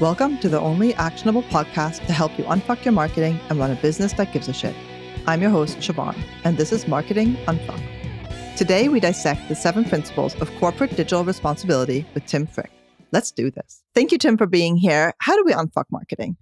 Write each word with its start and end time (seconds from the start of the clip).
Welcome 0.00 0.38
to 0.38 0.48
the 0.48 0.60
only 0.60 0.94
actionable 0.94 1.42
podcast 1.42 2.06
to 2.06 2.12
help 2.12 2.38
you 2.38 2.44
unfuck 2.44 2.84
your 2.84 2.92
marketing 2.92 3.40
and 3.50 3.58
run 3.58 3.72
a 3.72 3.74
business 3.74 4.12
that 4.12 4.32
gives 4.32 4.48
a 4.48 4.52
shit. 4.52 4.76
I'm 5.26 5.42
your 5.42 5.50
host, 5.50 5.78
Siobhan, 5.78 6.16
and 6.44 6.56
this 6.56 6.70
is 6.70 6.86
Marketing 6.86 7.34
Unfuck. 7.46 7.82
Today, 8.56 8.88
we 8.88 9.00
dissect 9.00 9.48
the 9.48 9.56
seven 9.56 9.84
principles 9.84 10.36
of 10.36 10.54
corporate 10.60 10.90
digital 10.90 11.24
responsibility 11.24 12.06
with 12.14 12.24
Tim 12.26 12.46
Frick. 12.46 12.70
Let's 13.10 13.32
do 13.32 13.50
this. 13.50 13.82
Thank 13.92 14.12
you, 14.12 14.18
Tim, 14.18 14.38
for 14.38 14.46
being 14.46 14.76
here. 14.76 15.14
How 15.18 15.34
do 15.34 15.42
we 15.44 15.52
unfuck 15.52 15.86
marketing? 15.90 16.36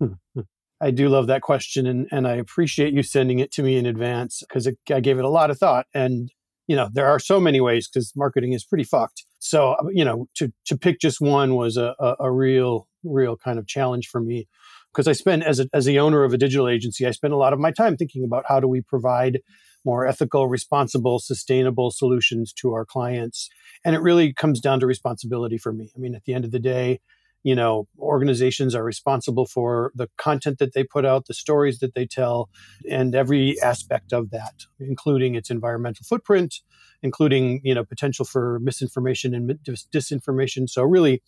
I 0.80 0.90
do 0.90 1.08
love 1.08 1.28
that 1.28 1.42
question, 1.42 1.86
and, 1.86 2.08
and 2.10 2.26
I 2.26 2.34
appreciate 2.34 2.92
you 2.92 3.04
sending 3.04 3.38
it 3.38 3.52
to 3.52 3.62
me 3.62 3.76
in 3.76 3.86
advance 3.86 4.42
because 4.48 4.68
I 4.90 4.98
gave 4.98 5.20
it 5.20 5.24
a 5.24 5.28
lot 5.28 5.52
of 5.52 5.60
thought. 5.60 5.86
And 5.94 6.32
you 6.66 6.74
know, 6.74 6.88
there 6.92 7.06
are 7.06 7.20
so 7.20 7.38
many 7.38 7.60
ways 7.60 7.88
because 7.88 8.12
marketing 8.16 8.52
is 8.52 8.64
pretty 8.64 8.82
fucked. 8.82 9.24
So 9.38 9.76
you 9.92 10.04
know, 10.04 10.26
to 10.34 10.52
to 10.66 10.76
pick 10.76 11.00
just 11.00 11.20
one 11.20 11.54
was 11.54 11.76
a, 11.76 11.94
a, 12.00 12.16
a 12.20 12.30
real 12.32 12.88
real 13.06 13.36
kind 13.36 13.58
of 13.58 13.66
challenge 13.66 14.08
for 14.08 14.20
me 14.20 14.48
because 14.92 15.06
I 15.06 15.12
spend 15.12 15.44
as 15.44 15.60
a, 15.60 15.68
as 15.74 15.84
the 15.84 15.98
owner 15.98 16.24
of 16.24 16.32
a 16.32 16.38
digital 16.38 16.68
agency, 16.68 17.06
I 17.06 17.10
spend 17.10 17.34
a 17.34 17.36
lot 17.36 17.52
of 17.52 17.58
my 17.58 17.70
time 17.70 17.96
thinking 17.96 18.24
about 18.24 18.44
how 18.48 18.60
do 18.60 18.66
we 18.66 18.80
provide 18.80 19.40
more 19.84 20.06
ethical, 20.06 20.48
responsible, 20.48 21.18
sustainable 21.18 21.90
solutions 21.90 22.52
to 22.54 22.72
our 22.72 22.84
clients. 22.84 23.50
And 23.84 23.94
it 23.94 24.00
really 24.00 24.32
comes 24.32 24.58
down 24.58 24.80
to 24.80 24.86
responsibility 24.86 25.58
for 25.58 25.72
me. 25.72 25.92
I 25.94 26.00
mean, 26.00 26.14
at 26.14 26.24
the 26.24 26.32
end 26.34 26.44
of 26.44 26.50
the 26.50 26.58
day, 26.58 27.00
you 27.44 27.54
know, 27.54 27.86
organizations 28.00 28.74
are 28.74 28.82
responsible 28.82 29.46
for 29.46 29.92
the 29.94 30.08
content 30.16 30.58
that 30.58 30.72
they 30.72 30.82
put 30.82 31.04
out, 31.04 31.26
the 31.26 31.34
stories 31.34 31.78
that 31.78 31.94
they 31.94 32.04
tell, 32.04 32.48
and 32.90 33.14
every 33.14 33.60
aspect 33.62 34.12
of 34.12 34.30
that, 34.30 34.64
including 34.80 35.36
its 35.36 35.48
environmental 35.48 36.04
footprint, 36.08 36.56
including, 37.02 37.60
you 37.62 37.72
know, 37.72 37.84
potential 37.84 38.24
for 38.24 38.58
misinformation 38.60 39.32
and 39.32 39.50
disinformation. 39.94 40.68
So 40.68 40.82
really 40.82 41.22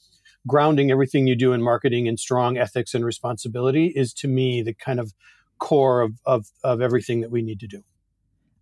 grounding 0.46 0.90
everything 0.90 1.26
you 1.26 1.36
do 1.36 1.52
in 1.52 1.62
marketing 1.62 2.06
in 2.06 2.16
strong 2.16 2.56
ethics 2.56 2.94
and 2.94 3.04
responsibility 3.04 3.88
is 3.88 4.12
to 4.14 4.28
me 4.28 4.62
the 4.62 4.74
kind 4.74 5.00
of 5.00 5.12
core 5.58 6.00
of, 6.00 6.14
of, 6.24 6.46
of 6.62 6.80
everything 6.80 7.20
that 7.20 7.30
we 7.30 7.42
need 7.42 7.60
to 7.60 7.66
do. 7.66 7.82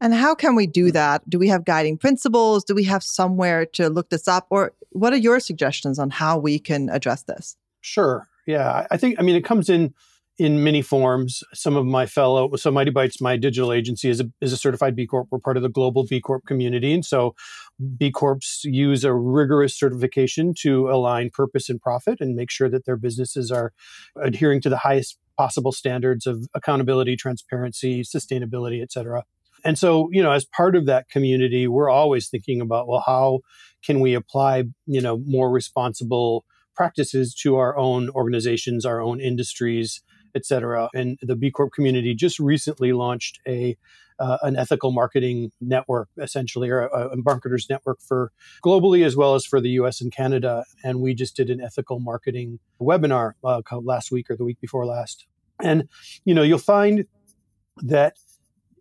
And 0.01 0.13
how 0.13 0.35
can 0.35 0.55
we 0.55 0.67
do 0.67 0.89
mm. 0.89 0.93
that? 0.93 1.29
Do 1.29 1.39
we 1.39 1.49
have 1.49 1.65
guiding 1.65 1.97
principles? 1.97 2.65
Do 2.65 2.75
we 2.75 2.85
have 2.85 3.03
somewhere 3.03 3.65
to 3.67 3.89
look 3.89 4.11
this 4.11 4.29
up? 4.29 4.47
Or 4.51 4.73
what 4.91 5.13
are 5.13 5.19
your 5.19 5.41
suggestions 5.41 5.99
on 5.99 6.11
how 6.11 6.39
we 6.39 6.59
can 6.59 6.89
address 6.91 7.23
this? 7.23 7.57
Sure. 7.81 8.29
Yeah. 8.47 8.87
I 8.91 8.97
think, 8.97 9.17
I 9.19 9.23
mean, 9.23 9.37
it 9.37 9.45
comes 9.45 9.69
in 9.69 9.95
in 10.39 10.63
many 10.63 10.83
forms. 10.83 11.43
Some 11.55 11.77
of 11.77 11.87
my 11.87 12.07
fellow, 12.07 12.55
so 12.57 12.71
Mighty 12.71 12.91
Bytes, 12.91 13.21
my 13.21 13.37
digital 13.37 13.73
agency, 13.73 14.11
is 14.11 14.21
a, 14.21 14.31
is 14.41 14.53
a 14.53 14.57
certified 14.57 14.95
B 14.95 15.07
Corp. 15.07 15.29
We're 15.31 15.39
part 15.39 15.57
of 15.57 15.63
the 15.63 15.71
global 15.71 16.05
B 16.05 16.21
Corp 16.21 16.45
community. 16.47 16.93
And 16.93 17.05
so 17.05 17.35
B 17.97 18.11
Corps 18.11 18.39
use 18.65 19.05
a 19.05 19.15
rigorous 19.15 19.79
certification 19.79 20.53
to 20.61 20.91
align 20.91 21.31
purpose 21.33 21.69
and 21.71 21.81
profit 21.81 22.21
and 22.21 22.35
make 22.35 22.51
sure 22.51 22.69
that 22.69 22.85
their 22.85 22.97
businesses 22.97 23.51
are 23.51 23.73
adhering 24.23 24.61
to 24.63 24.69
the 24.69 24.79
highest 24.79 25.19
possible 25.39 25.73
standards 25.73 26.27
of 26.27 26.47
accountability, 26.55 27.17
transparency, 27.17 28.03
sustainability, 28.03 28.83
et 28.83 28.93
cetera. 28.93 29.25
And 29.65 29.79
so, 29.79 30.09
you 30.13 30.23
know, 30.23 30.33
as 30.33 30.45
part 30.45 30.77
of 30.77 30.87
that 30.87 31.09
community, 31.09 31.67
we're 31.67 31.91
always 31.91 32.29
thinking 32.29 32.61
about, 32.61 32.87
well, 32.87 33.03
how 33.05 33.41
can 33.85 34.01
we 34.01 34.15
apply, 34.15 34.65
you 34.87 35.01
know, 35.01 35.19
more 35.27 35.51
responsible 35.51 36.45
practices 36.75 37.35
to 37.35 37.57
our 37.57 37.77
own 37.77 38.11
organizations, 38.11 38.85
our 38.85 39.01
own 39.01 39.19
industries, 39.19 40.03
et 40.37 40.47
cetera. 40.47 40.89
And 40.95 41.19
the 41.23 41.35
B 41.35 41.51
Corp 41.51 41.73
community 41.73 42.15
just 42.15 42.39
recently 42.39 42.93
launched 42.93 43.41
a 43.49 43.77
uh, 44.19 44.39
an 44.43 44.57
ethical 44.57 44.93
marketing 44.93 45.53
network, 45.61 46.09
essentially, 46.19 46.71
or 46.71 46.87
a, 46.87 47.09
a, 47.09 47.17
marketers 47.17 47.67
network 47.69 48.01
for 48.01 48.33
globally 48.65 49.05
as 49.05 49.15
well 49.15 49.35
as 49.35 49.45
for 49.45 49.61
the 49.61 49.69
U.S. 49.71 50.01
and 50.01 50.11
Canada. 50.11 50.65
And 50.83 51.01
we 51.01 51.15
just 51.15 51.37
did 51.37 51.51
an 51.51 51.61
ethical 51.61 52.01
marketing 52.01 52.59
webinar 52.81 53.33
uh, 53.45 53.61
last 53.73 54.11
week 54.11 54.31
or 54.31 54.37
the 54.37 54.45
week 54.45 54.59
before 54.61 54.87
last. 54.87 55.27
And 55.63 55.89
you 56.25 56.35
know, 56.35 56.43
you'll 56.43 56.59
find 56.59 57.07
that 57.83 58.17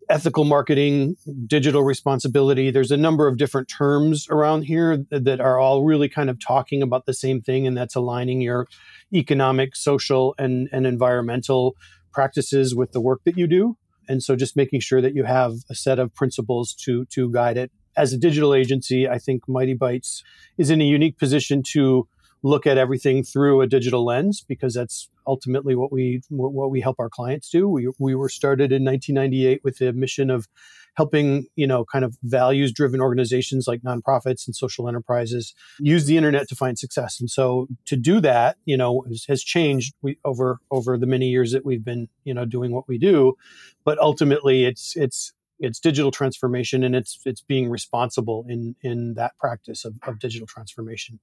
ethical 0.09 0.43
marketing, 0.43 1.16
digital 1.47 1.83
responsibility. 1.83 2.71
There's 2.71 2.91
a 2.91 2.97
number 2.97 3.27
of 3.27 3.38
different 3.38 3.67
terms 3.67 4.27
around 4.29 4.63
here 4.63 5.05
that 5.11 5.39
are 5.39 5.59
all 5.59 5.83
really 5.83 6.09
kind 6.09 6.29
of 6.29 6.39
talking 6.39 6.81
about 6.81 7.05
the 7.05 7.13
same 7.13 7.41
thing, 7.41 7.66
and 7.67 7.77
that's 7.77 7.95
aligning 7.95 8.41
your 8.41 8.67
economic, 9.13 9.75
social, 9.75 10.35
and, 10.38 10.69
and 10.71 10.85
environmental 10.85 11.75
practices 12.11 12.75
with 12.75 12.91
the 12.91 13.01
work 13.01 13.21
that 13.25 13.38
you 13.38 13.47
do. 13.47 13.77
And 14.07 14.21
so 14.21 14.35
just 14.35 14.55
making 14.55 14.79
sure 14.81 15.01
that 15.01 15.16
you 15.16 15.23
have 15.23 15.53
a 15.69 15.75
set 15.75 15.99
of 15.99 16.13
principles 16.13 16.73
to 16.85 17.05
to 17.05 17.31
guide 17.31 17.57
it. 17.57 17.72
As 17.97 18.13
a 18.13 18.17
digital 18.17 18.53
agency, 18.53 19.07
I 19.07 19.17
think 19.17 19.47
Mighty 19.47 19.75
Bytes 19.75 20.22
is 20.57 20.69
in 20.69 20.81
a 20.81 20.85
unique 20.85 21.17
position 21.17 21.63
to 21.72 22.07
look 22.45 22.67
at 22.67 22.78
everything 22.78 23.23
through 23.23 23.59
a 23.61 23.66
digital 23.66 24.06
lens 24.06 24.45
because 24.47 24.75
that's 24.75 25.09
ultimately 25.25 25.75
what 25.75 25.91
we 25.91 26.22
what 26.29 26.69
we 26.69 26.79
help 26.79 26.97
our 27.00 27.09
clients 27.09 27.50
do. 27.50 27.67
We 27.67 27.89
we 27.97 28.13
were 28.13 28.29
started 28.29 28.72
in 28.72 28.85
1998 28.85 29.61
with 29.63 29.79
the 29.79 29.91
mission 29.94 30.29
of 30.29 30.47
helping 30.95 31.47
you 31.55 31.66
know 31.66 31.84
kind 31.85 32.05
of 32.05 32.19
values 32.22 32.72
driven 32.72 33.01
organizations 33.01 33.66
like 33.67 33.81
nonprofits 33.81 34.45
and 34.45 34.55
social 34.55 34.88
enterprises 34.88 35.55
use 35.79 36.05
the 36.05 36.17
internet 36.17 36.47
to 36.47 36.55
find 36.55 36.78
success. 36.78 37.19
And 37.19 37.31
so 37.31 37.67
to 37.85 37.95
do 37.95 38.22
that 38.22 38.57
you 38.66 38.78
know 38.78 39.03
has, 39.07 39.25
has 39.28 39.44
changed 39.44 39.95
we, 40.03 40.19
over 40.23 40.59
over 40.69 41.00
the 41.00 41.07
many 41.07 41.29
years 41.29 41.51
that 41.51 41.66
we've 41.66 41.84
been 41.84 42.09
you 42.25 42.34
know 42.35 42.45
doing 42.45 42.72
what 42.72 42.88
we 42.88 43.00
do. 43.00 43.35
But 43.84 43.97
ultimately 43.97 44.66
it's 44.66 44.95
it's 44.95 45.34
it's 45.57 45.79
digital 45.79 46.11
transformation 46.11 46.84
and 46.84 46.95
it's 46.95 47.19
it's 47.25 47.41
being 47.41 47.72
responsible 47.72 48.45
in 48.47 48.75
in 48.84 49.16
that 49.16 49.35
practice 49.39 49.84
of, 49.84 49.95
of 50.03 50.19
digital 50.19 50.45
transformation 50.45 51.19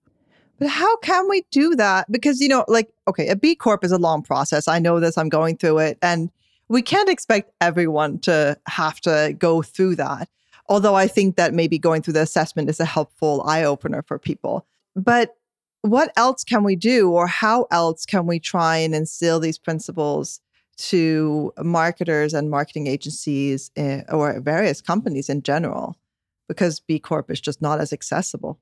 but 0.59 0.69
how 0.69 0.97
can 0.99 1.29
we 1.29 1.45
do 1.51 1.75
that? 1.77 2.11
Because, 2.11 2.41
you 2.41 2.49
know, 2.49 2.65
like, 2.69 2.91
okay, 3.09 3.29
a 3.29 3.37
B 3.37 3.55
Corp 3.55 3.85
is 3.85 3.93
a 3.93 3.99
long 3.99 4.23
process. 4.23 4.69
I 4.69 4.79
know 4.79 5.01
this, 5.01 5.19
I'm 5.19 5.29
going 5.29 5.57
through 5.57 5.79
it. 5.79 5.99
And 6.03 6.31
we 6.69 6.83
can't 6.83 7.09
expect 7.09 7.53
everyone 7.61 8.19
to 8.21 8.57
have 8.67 9.01
to 9.03 9.35
go 9.39 9.63
through 9.63 9.97
that. 9.97 10.29
Although 10.69 10.95
I 10.95 11.09
think 11.09 11.37
that 11.37 11.53
maybe 11.53 11.79
going 11.79 12.03
through 12.03 12.15
the 12.15 12.23
assessment 12.23 12.71
is 12.71 12.81
a 12.81 12.85
helpful 12.85 13.43
eye 13.43 13.65
opener 13.65 14.03
for 14.03 14.19
people. 14.19 14.67
But 14.95 15.37
what 15.83 16.13
else 16.17 16.45
can 16.45 16.63
we 16.63 16.77
do, 16.77 17.11
or 17.11 17.27
how 17.27 17.67
else 17.73 18.07
can 18.07 18.27
we 18.27 18.39
try 18.39 18.77
and 18.77 18.95
instill 18.95 19.41
these 19.41 19.59
principles 19.59 20.41
to 20.77 21.53
marketers 21.59 22.33
and 22.33 22.51
marketing 22.51 22.87
agencies 22.87 23.71
eh, 23.77 24.03
or 24.09 24.41
various 24.41 24.81
companies 24.81 25.29
in 25.29 25.43
general? 25.43 25.97
Because 26.47 26.79
B 26.79 27.01
Corp 27.01 27.31
is 27.31 27.41
just 27.41 27.61
not 27.61 27.81
as 27.81 27.93
accessible. 27.93 28.61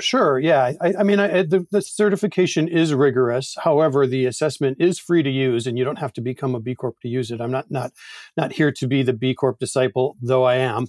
Sure. 0.00 0.38
Yeah. 0.38 0.72
I, 0.80 0.94
I 1.00 1.02
mean, 1.02 1.20
I, 1.20 1.42
the, 1.42 1.66
the, 1.70 1.82
certification 1.82 2.68
is 2.68 2.94
rigorous. 2.94 3.56
However, 3.62 4.06
the 4.06 4.26
assessment 4.26 4.78
is 4.80 4.98
free 4.98 5.22
to 5.22 5.30
use, 5.30 5.66
and 5.66 5.78
you 5.78 5.84
don't 5.84 5.98
have 5.98 6.12
to 6.14 6.20
become 6.20 6.54
a 6.54 6.60
B 6.60 6.74
Corp 6.74 7.00
to 7.00 7.08
use 7.08 7.30
it. 7.30 7.40
I'm 7.40 7.50
not 7.50 7.70
not 7.70 7.92
not 8.36 8.52
here 8.52 8.72
to 8.72 8.86
be 8.86 9.02
the 9.02 9.12
B 9.12 9.34
Corp 9.34 9.58
disciple, 9.58 10.16
though 10.20 10.44
I 10.44 10.56
am. 10.56 10.86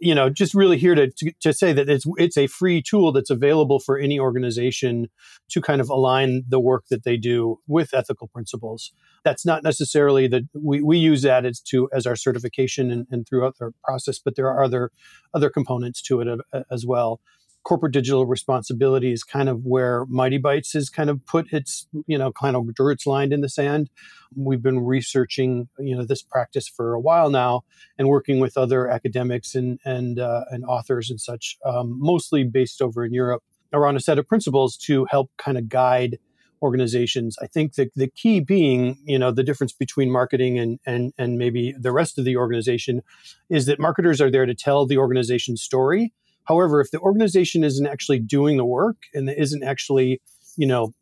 You 0.00 0.14
know, 0.14 0.30
just 0.30 0.54
really 0.54 0.78
here 0.78 0.94
to, 0.94 1.10
to, 1.10 1.32
to 1.40 1.52
say 1.52 1.72
that 1.72 1.88
it's 1.88 2.06
it's 2.16 2.36
a 2.36 2.46
free 2.46 2.82
tool 2.82 3.12
that's 3.12 3.30
available 3.30 3.78
for 3.78 3.98
any 3.98 4.18
organization 4.18 5.08
to 5.50 5.60
kind 5.60 5.80
of 5.80 5.88
align 5.88 6.44
the 6.48 6.60
work 6.60 6.84
that 6.90 7.04
they 7.04 7.16
do 7.16 7.60
with 7.66 7.94
ethical 7.94 8.28
principles. 8.28 8.92
That's 9.24 9.44
not 9.44 9.62
necessarily 9.62 10.26
that 10.28 10.42
we, 10.54 10.82
we 10.82 10.98
use 10.98 11.22
that 11.22 11.44
as 11.44 11.60
to 11.62 11.88
as 11.92 12.06
our 12.06 12.16
certification 12.16 12.90
and, 12.90 13.06
and 13.10 13.26
throughout 13.28 13.58
the 13.58 13.72
process, 13.84 14.18
but 14.18 14.36
there 14.36 14.48
are 14.48 14.64
other 14.64 14.90
other 15.34 15.50
components 15.50 16.00
to 16.02 16.20
it 16.20 16.28
uh, 16.52 16.62
as 16.70 16.84
well 16.86 17.20
corporate 17.64 17.92
digital 17.92 18.26
responsibility 18.26 19.10
is 19.10 19.24
kind 19.24 19.48
of 19.48 19.64
where 19.64 20.04
Mighty 20.06 20.38
Bytes 20.38 20.74
has 20.74 20.90
kind 20.90 21.10
of 21.10 21.24
put 21.26 21.52
its, 21.52 21.86
you 22.06 22.18
know, 22.18 22.30
kind 22.30 22.56
of 22.56 22.72
drew 22.74 22.92
its 22.92 23.06
line 23.06 23.32
in 23.32 23.40
the 23.40 23.48
sand. 23.48 23.90
We've 24.36 24.62
been 24.62 24.80
researching, 24.80 25.68
you 25.78 25.96
know, 25.96 26.04
this 26.04 26.22
practice 26.22 26.68
for 26.68 26.92
a 26.94 27.00
while 27.00 27.30
now 27.30 27.64
and 27.98 28.08
working 28.08 28.38
with 28.38 28.56
other 28.56 28.88
academics 28.88 29.54
and 29.54 29.80
and 29.84 30.18
uh, 30.18 30.44
and 30.50 30.64
authors 30.64 31.10
and 31.10 31.20
such, 31.20 31.56
um, 31.64 31.96
mostly 31.98 32.44
based 32.44 32.82
over 32.82 33.04
in 33.04 33.12
Europe, 33.12 33.42
around 33.72 33.96
a 33.96 34.00
set 34.00 34.18
of 34.18 34.28
principles 34.28 34.76
to 34.76 35.06
help 35.10 35.30
kind 35.38 35.56
of 35.56 35.68
guide 35.68 36.18
organizations. 36.62 37.36
I 37.42 37.46
think 37.46 37.74
that 37.74 37.94
the 37.94 38.08
key 38.08 38.40
being, 38.40 38.98
you 39.04 39.18
know, 39.18 39.30
the 39.30 39.42
difference 39.42 39.72
between 39.72 40.10
marketing 40.10 40.58
and 40.58 40.80
and 40.84 41.12
and 41.16 41.38
maybe 41.38 41.74
the 41.78 41.92
rest 41.92 42.18
of 42.18 42.24
the 42.24 42.36
organization 42.36 43.02
is 43.48 43.66
that 43.66 43.80
marketers 43.80 44.20
are 44.20 44.30
there 44.30 44.46
to 44.46 44.54
tell 44.54 44.86
the 44.86 44.98
organization's 44.98 45.62
story 45.62 46.12
However, 46.44 46.80
if 46.80 46.90
the 46.90 47.00
organization 47.00 47.64
isn't 47.64 47.86
actually 47.86 48.20
doing 48.20 48.56
the 48.56 48.64
work 48.64 48.96
and 49.14 49.30
isn't 49.30 49.62
actually, 49.62 50.20
you 50.56 50.66
know, 50.66 50.92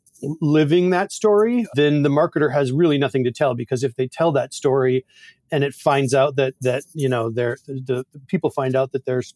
living 0.40 0.90
that 0.90 1.10
story, 1.10 1.66
then 1.74 2.02
the 2.02 2.08
marketer 2.08 2.52
has 2.52 2.70
really 2.70 2.98
nothing 2.98 3.24
to 3.24 3.32
tell 3.32 3.54
because 3.54 3.82
if 3.82 3.96
they 3.96 4.06
tell 4.06 4.30
that 4.32 4.54
story 4.54 5.04
and 5.50 5.64
it 5.64 5.74
finds 5.74 6.14
out 6.14 6.36
that 6.36 6.54
that, 6.60 6.84
you 6.94 7.08
know, 7.08 7.30
there 7.30 7.58
the, 7.66 8.04
the 8.12 8.20
people 8.28 8.50
find 8.50 8.76
out 8.76 8.92
that 8.92 9.04
there's 9.04 9.34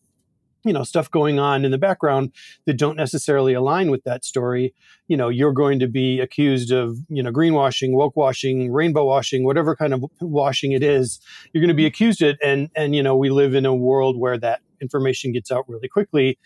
you 0.67 0.73
know 0.73 0.83
stuff 0.83 1.11
going 1.11 1.39
on 1.39 1.65
in 1.65 1.71
the 1.71 1.79
background 1.79 2.33
that 2.67 2.77
don't 2.77 2.97
necessarily 2.97 3.55
align 3.55 3.89
with 3.91 4.03
that 4.03 4.25
story 4.25 4.75
you 5.07 5.17
know 5.17 5.29
you're 5.29 5.53
going 5.53 5.79
to 5.79 5.87
be 5.87 6.19
accused 6.19 6.73
of 6.73 6.99
you 7.09 7.23
know 7.23 7.31
greenwashing 7.31 7.93
woke 7.93 8.17
washing 8.17 8.73
rainbow 8.73 9.05
washing 9.05 9.45
whatever 9.45 9.77
kind 9.77 9.95
of 9.95 10.05
washing 10.21 10.73
it 10.73 10.83
is 10.83 11.21
you're 11.53 11.63
going 11.63 11.69
to 11.69 11.75
be 11.75 11.87
accused 11.87 12.21
of 12.21 12.31
it. 12.31 12.39
And 12.43 12.69
and 12.75 12.97
you 12.97 13.03
know 13.03 13.17
we 13.17 13.31
live 13.31 13.55
in 13.55 13.65
a 13.65 13.75
world 13.75 14.19
where 14.19 14.37
that 14.39 14.61
information 14.81 15.33
gets 15.33 15.51
out 15.51 15.69
really 15.69 15.89
quickly 15.89 16.39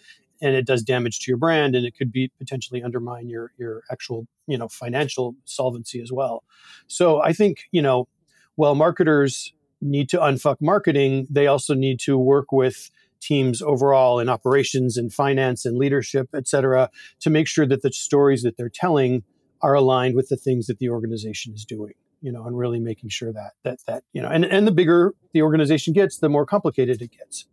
and 0.43 0.55
it 0.55 0.67
does 0.67 0.82
damage 0.82 1.21
to 1.21 1.31
your 1.31 1.38
brand 1.38 1.75
and 1.75 1.85
it 1.87 1.97
could 1.97 2.11
be 2.11 2.31
potentially 2.38 2.82
undermine 2.82 3.29
your 3.29 3.53
your 3.59 3.82
actual 3.91 4.27
you 4.47 4.59
know 4.59 4.69
financial 4.69 5.35
solvency 5.44 6.00
as 6.00 6.11
well. 6.12 6.44
So 6.87 7.23
i 7.23 7.32
think 7.32 7.65
you 7.71 7.82
know 7.82 8.09
while 8.56 8.75
marketers 8.75 9.53
need 9.81 10.09
to 10.11 10.19
unfuck 10.19 10.56
marketing 10.61 11.27
they 11.31 11.47
also 11.47 11.75
need 11.75 11.99
to 12.00 12.19
work 12.19 12.53
with 12.53 12.91
teams 13.21 13.61
overall 13.61 14.19
in 14.19 14.29
operations 14.29 14.97
and 14.97 15.12
finance 15.12 15.65
and 15.65 15.76
leadership 15.76 16.29
et 16.35 16.49
cetera 16.49 16.91
to 17.21 17.31
make 17.31 17.47
sure 17.47 17.67
that 17.67 17.83
the 17.83 17.93
stories 17.93 18.43
that 18.43 18.56
they're 18.56 18.71
telling 18.71 19.23
are 19.62 19.75
aligned 19.75 20.15
with 20.15 20.29
the 20.29 20.37
things 20.37 20.67
that 20.67 20.79
the 20.79 20.88
organization 20.88 21.53
is 21.55 21.65
doing 21.65 21.93
you 22.21 22.33
know 22.33 22.44
and 22.44 22.59
really 22.59 22.81
making 22.81 23.09
sure 23.09 23.33
that 23.33 23.53
that 23.62 23.79
that 23.87 24.05
you 24.12 24.21
know 24.21 24.29
and 24.29 24.44
and 24.44 24.67
the 24.67 24.73
bigger 24.73 25.15
the 25.33 25.43
organization 25.43 25.93
gets 25.93 26.19
the 26.19 26.29
more 26.29 26.47
complicated 26.47 27.00
it 27.00 27.11
gets 27.11 27.47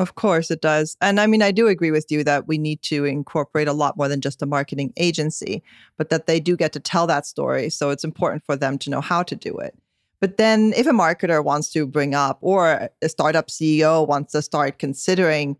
of 0.00 0.14
course 0.14 0.50
it 0.50 0.62
does. 0.62 0.96
And 1.02 1.20
I 1.20 1.26
mean, 1.26 1.42
I 1.42 1.52
do 1.52 1.68
agree 1.68 1.90
with 1.90 2.06
you 2.10 2.24
that 2.24 2.48
we 2.48 2.56
need 2.56 2.80
to 2.82 3.04
incorporate 3.04 3.68
a 3.68 3.74
lot 3.74 3.98
more 3.98 4.08
than 4.08 4.22
just 4.22 4.40
a 4.40 4.46
marketing 4.46 4.94
agency, 4.96 5.62
but 5.98 6.08
that 6.08 6.26
they 6.26 6.40
do 6.40 6.56
get 6.56 6.72
to 6.72 6.80
tell 6.80 7.06
that 7.06 7.26
story. 7.26 7.68
So 7.68 7.90
it's 7.90 8.02
important 8.02 8.42
for 8.44 8.56
them 8.56 8.78
to 8.78 8.90
know 8.90 9.02
how 9.02 9.22
to 9.22 9.36
do 9.36 9.58
it. 9.58 9.76
But 10.18 10.38
then 10.38 10.72
if 10.74 10.86
a 10.86 10.90
marketer 10.92 11.44
wants 11.44 11.70
to 11.72 11.86
bring 11.86 12.14
up 12.14 12.38
or 12.40 12.88
a 13.02 13.08
startup 13.10 13.48
CEO 13.48 14.08
wants 14.08 14.32
to 14.32 14.40
start 14.40 14.78
considering 14.78 15.58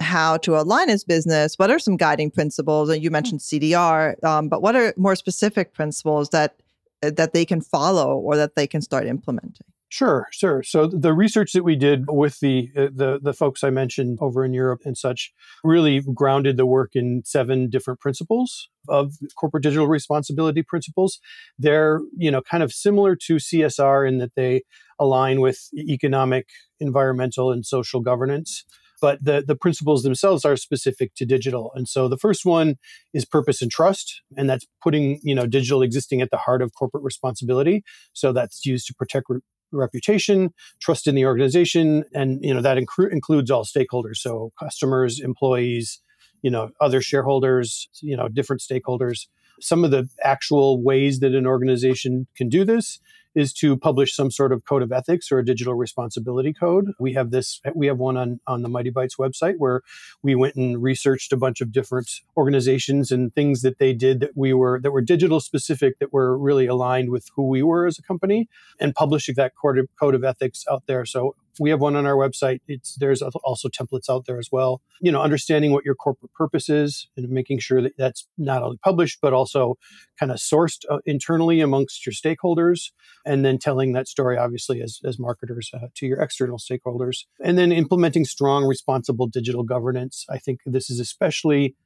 how 0.00 0.38
to 0.38 0.56
align 0.56 0.88
his 0.88 1.04
business, 1.04 1.58
what 1.58 1.70
are 1.70 1.78
some 1.78 1.98
guiding 1.98 2.30
principles? 2.30 2.88
And 2.88 3.02
you 3.02 3.10
mentioned 3.10 3.40
CDR, 3.40 4.22
um, 4.24 4.48
but 4.48 4.62
what 4.62 4.74
are 4.74 4.94
more 4.96 5.16
specific 5.16 5.74
principles 5.74 6.30
that 6.30 6.56
that 7.02 7.32
they 7.32 7.46
can 7.46 7.60
follow 7.62 8.18
or 8.18 8.36
that 8.36 8.56
they 8.56 8.66
can 8.66 8.80
start 8.80 9.06
implementing? 9.06 9.66
Sure, 9.92 10.28
sure. 10.30 10.62
So 10.62 10.86
the 10.86 11.12
research 11.12 11.52
that 11.52 11.64
we 11.64 11.74
did 11.74 12.04
with 12.08 12.38
the 12.38 12.70
uh, 12.76 12.88
the 12.94 13.18
the 13.20 13.32
folks 13.32 13.64
I 13.64 13.70
mentioned 13.70 14.18
over 14.20 14.44
in 14.44 14.54
Europe 14.54 14.82
and 14.84 14.96
such 14.96 15.32
really 15.64 16.00
grounded 16.14 16.56
the 16.56 16.64
work 16.64 16.92
in 16.94 17.22
seven 17.24 17.68
different 17.68 17.98
principles 17.98 18.68
of 18.88 19.14
corporate 19.36 19.64
digital 19.64 19.88
responsibility 19.88 20.62
principles. 20.62 21.18
They're, 21.58 22.00
you 22.16 22.30
know, 22.30 22.40
kind 22.40 22.62
of 22.62 22.72
similar 22.72 23.16
to 23.26 23.36
CSR 23.40 24.06
in 24.06 24.18
that 24.18 24.36
they 24.36 24.62
align 25.00 25.40
with 25.40 25.58
economic, 25.74 26.46
environmental 26.78 27.50
and 27.50 27.66
social 27.66 28.00
governance 28.00 28.64
but 29.02 29.24
the, 29.24 29.42
the 29.46 29.56
principles 29.56 30.02
themselves 30.02 30.44
are 30.44 30.56
specific 30.56 31.14
to 31.14 31.24
digital. 31.24 31.72
And 31.74 31.88
so 31.88 32.06
the 32.06 32.18
first 32.18 32.44
one 32.44 32.76
is 33.14 33.24
purpose 33.24 33.62
and 33.62 33.70
trust, 33.70 34.20
and 34.36 34.48
that's 34.48 34.66
putting 34.82 35.20
you 35.22 35.34
know 35.34 35.46
digital 35.46 35.80
existing 35.82 36.20
at 36.20 36.30
the 36.30 36.36
heart 36.36 36.60
of 36.60 36.72
corporate 36.74 37.02
responsibility. 37.02 37.82
So 38.12 38.32
that's 38.32 38.66
used 38.66 38.86
to 38.88 38.94
protect 38.94 39.28
reputation, 39.72 40.50
trust 40.80 41.06
in 41.06 41.14
the 41.14 41.24
organization, 41.24 42.04
and 42.14 42.42
you 42.42 42.52
know 42.54 42.60
that 42.60 42.78
includes 42.78 43.50
all 43.50 43.64
stakeholders, 43.64 44.16
so 44.16 44.52
customers, 44.58 45.20
employees, 45.20 46.00
you 46.42 46.50
know, 46.50 46.70
other 46.80 47.00
shareholders, 47.00 47.88
you 48.00 48.16
know, 48.16 48.28
different 48.28 48.62
stakeholders. 48.62 49.26
Some 49.60 49.84
of 49.84 49.90
the 49.90 50.08
actual 50.24 50.82
ways 50.82 51.20
that 51.20 51.34
an 51.34 51.46
organization 51.46 52.26
can 52.36 52.48
do 52.48 52.64
this 52.64 52.98
is 53.34 53.52
to 53.54 53.76
publish 53.76 54.14
some 54.14 54.30
sort 54.30 54.52
of 54.52 54.64
code 54.64 54.82
of 54.82 54.92
ethics 54.92 55.30
or 55.30 55.38
a 55.38 55.44
digital 55.44 55.74
responsibility 55.74 56.52
code. 56.52 56.92
We 56.98 57.12
have 57.14 57.30
this, 57.30 57.60
we 57.74 57.86
have 57.86 57.98
one 57.98 58.16
on, 58.16 58.40
on 58.46 58.62
the 58.62 58.68
Mighty 58.68 58.90
Bytes 58.90 59.18
website 59.18 59.54
where 59.58 59.82
we 60.22 60.34
went 60.34 60.56
and 60.56 60.82
researched 60.82 61.32
a 61.32 61.36
bunch 61.36 61.60
of 61.60 61.72
different 61.72 62.10
organizations 62.36 63.10
and 63.10 63.32
things 63.32 63.62
that 63.62 63.78
they 63.78 63.92
did 63.92 64.20
that 64.20 64.30
we 64.34 64.52
were, 64.52 64.80
that 64.82 64.90
were 64.90 65.02
digital 65.02 65.40
specific, 65.40 65.98
that 65.98 66.12
were 66.12 66.36
really 66.36 66.66
aligned 66.66 67.10
with 67.10 67.28
who 67.36 67.48
we 67.48 67.62
were 67.62 67.86
as 67.86 67.98
a 67.98 68.02
company 68.02 68.48
and 68.80 68.94
publishing 68.94 69.34
that 69.36 69.52
code 69.60 69.78
of, 69.78 69.88
code 69.98 70.14
of 70.14 70.24
ethics 70.24 70.64
out 70.70 70.84
there. 70.86 71.04
So 71.04 71.36
we 71.60 71.68
have 71.68 71.80
one 71.80 71.94
on 71.94 72.06
our 72.06 72.16
website. 72.16 72.60
It's 72.66 72.96
there's 72.96 73.20
also 73.20 73.68
templates 73.68 74.08
out 74.08 74.24
there 74.26 74.38
as 74.38 74.48
well. 74.50 74.80
You 75.02 75.12
know, 75.12 75.20
understanding 75.20 75.72
what 75.72 75.84
your 75.84 75.94
corporate 75.94 76.32
purpose 76.32 76.70
is 76.70 77.06
and 77.16 77.28
making 77.28 77.58
sure 77.58 77.82
that 77.82 77.92
that's 77.98 78.26
not 78.38 78.62
only 78.62 78.78
published 78.78 79.18
but 79.20 79.34
also 79.34 79.76
kind 80.18 80.32
of 80.32 80.38
sourced 80.38 80.84
uh, 80.90 80.98
internally 81.04 81.60
amongst 81.60 82.06
your 82.06 82.14
stakeholders, 82.14 82.92
and 83.26 83.44
then 83.44 83.58
telling 83.58 83.92
that 83.92 84.08
story 84.08 84.38
obviously 84.38 84.80
as 84.80 85.00
as 85.04 85.18
marketers 85.18 85.70
uh, 85.74 85.88
to 85.94 86.06
your 86.06 86.20
external 86.20 86.56
stakeholders, 86.56 87.26
and 87.44 87.58
then 87.58 87.72
implementing 87.72 88.24
strong, 88.24 88.64
responsible 88.64 89.26
digital 89.26 89.62
governance. 89.62 90.24
I 90.30 90.38
think 90.38 90.60
this 90.64 90.88
is 90.88 90.98
especially 90.98 91.76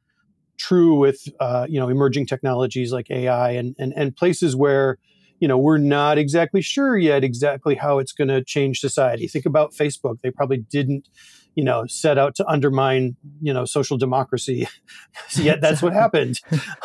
true 0.56 0.94
with 0.94 1.20
uh, 1.40 1.66
you 1.68 1.80
know 1.80 1.88
emerging 1.88 2.26
technologies 2.26 2.92
like 2.92 3.10
AI 3.10 3.50
and 3.50 3.74
and, 3.76 3.92
and 3.96 4.14
places 4.14 4.54
where 4.54 4.98
you 5.44 5.48
know 5.48 5.58
we're 5.58 5.76
not 5.76 6.16
exactly 6.16 6.62
sure 6.62 6.96
yet 6.96 7.22
exactly 7.22 7.74
how 7.74 7.98
it's 7.98 8.12
going 8.12 8.28
to 8.28 8.42
change 8.42 8.80
society. 8.80 9.28
Think 9.28 9.44
about 9.44 9.74
facebook. 9.74 10.16
They 10.22 10.30
probably 10.30 10.56
didn't 10.56 11.06
you 11.54 11.62
know 11.62 11.84
set 11.86 12.16
out 12.16 12.34
to 12.36 12.46
undermine 12.46 13.16
you 13.42 13.52
know 13.52 13.66
social 13.66 13.98
democracy. 13.98 14.66
Yet 15.36 15.60
that's 15.60 15.82
what 15.82 15.92
happened. 15.92 16.40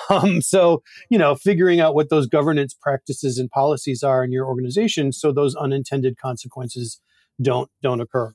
Um, 0.09 0.41
so 0.41 0.83
you 1.09 1.17
know 1.17 1.35
figuring 1.35 1.79
out 1.79 1.95
what 1.95 2.09
those 2.09 2.27
governance 2.27 2.73
practices 2.73 3.37
and 3.37 3.49
policies 3.49 4.03
are 4.03 4.25
in 4.25 4.33
your 4.33 4.45
organization 4.45 5.13
so 5.13 5.31
those 5.31 5.55
unintended 5.55 6.17
consequences 6.17 6.99
don't 7.41 7.71
don't 7.81 8.01
occur. 8.01 8.33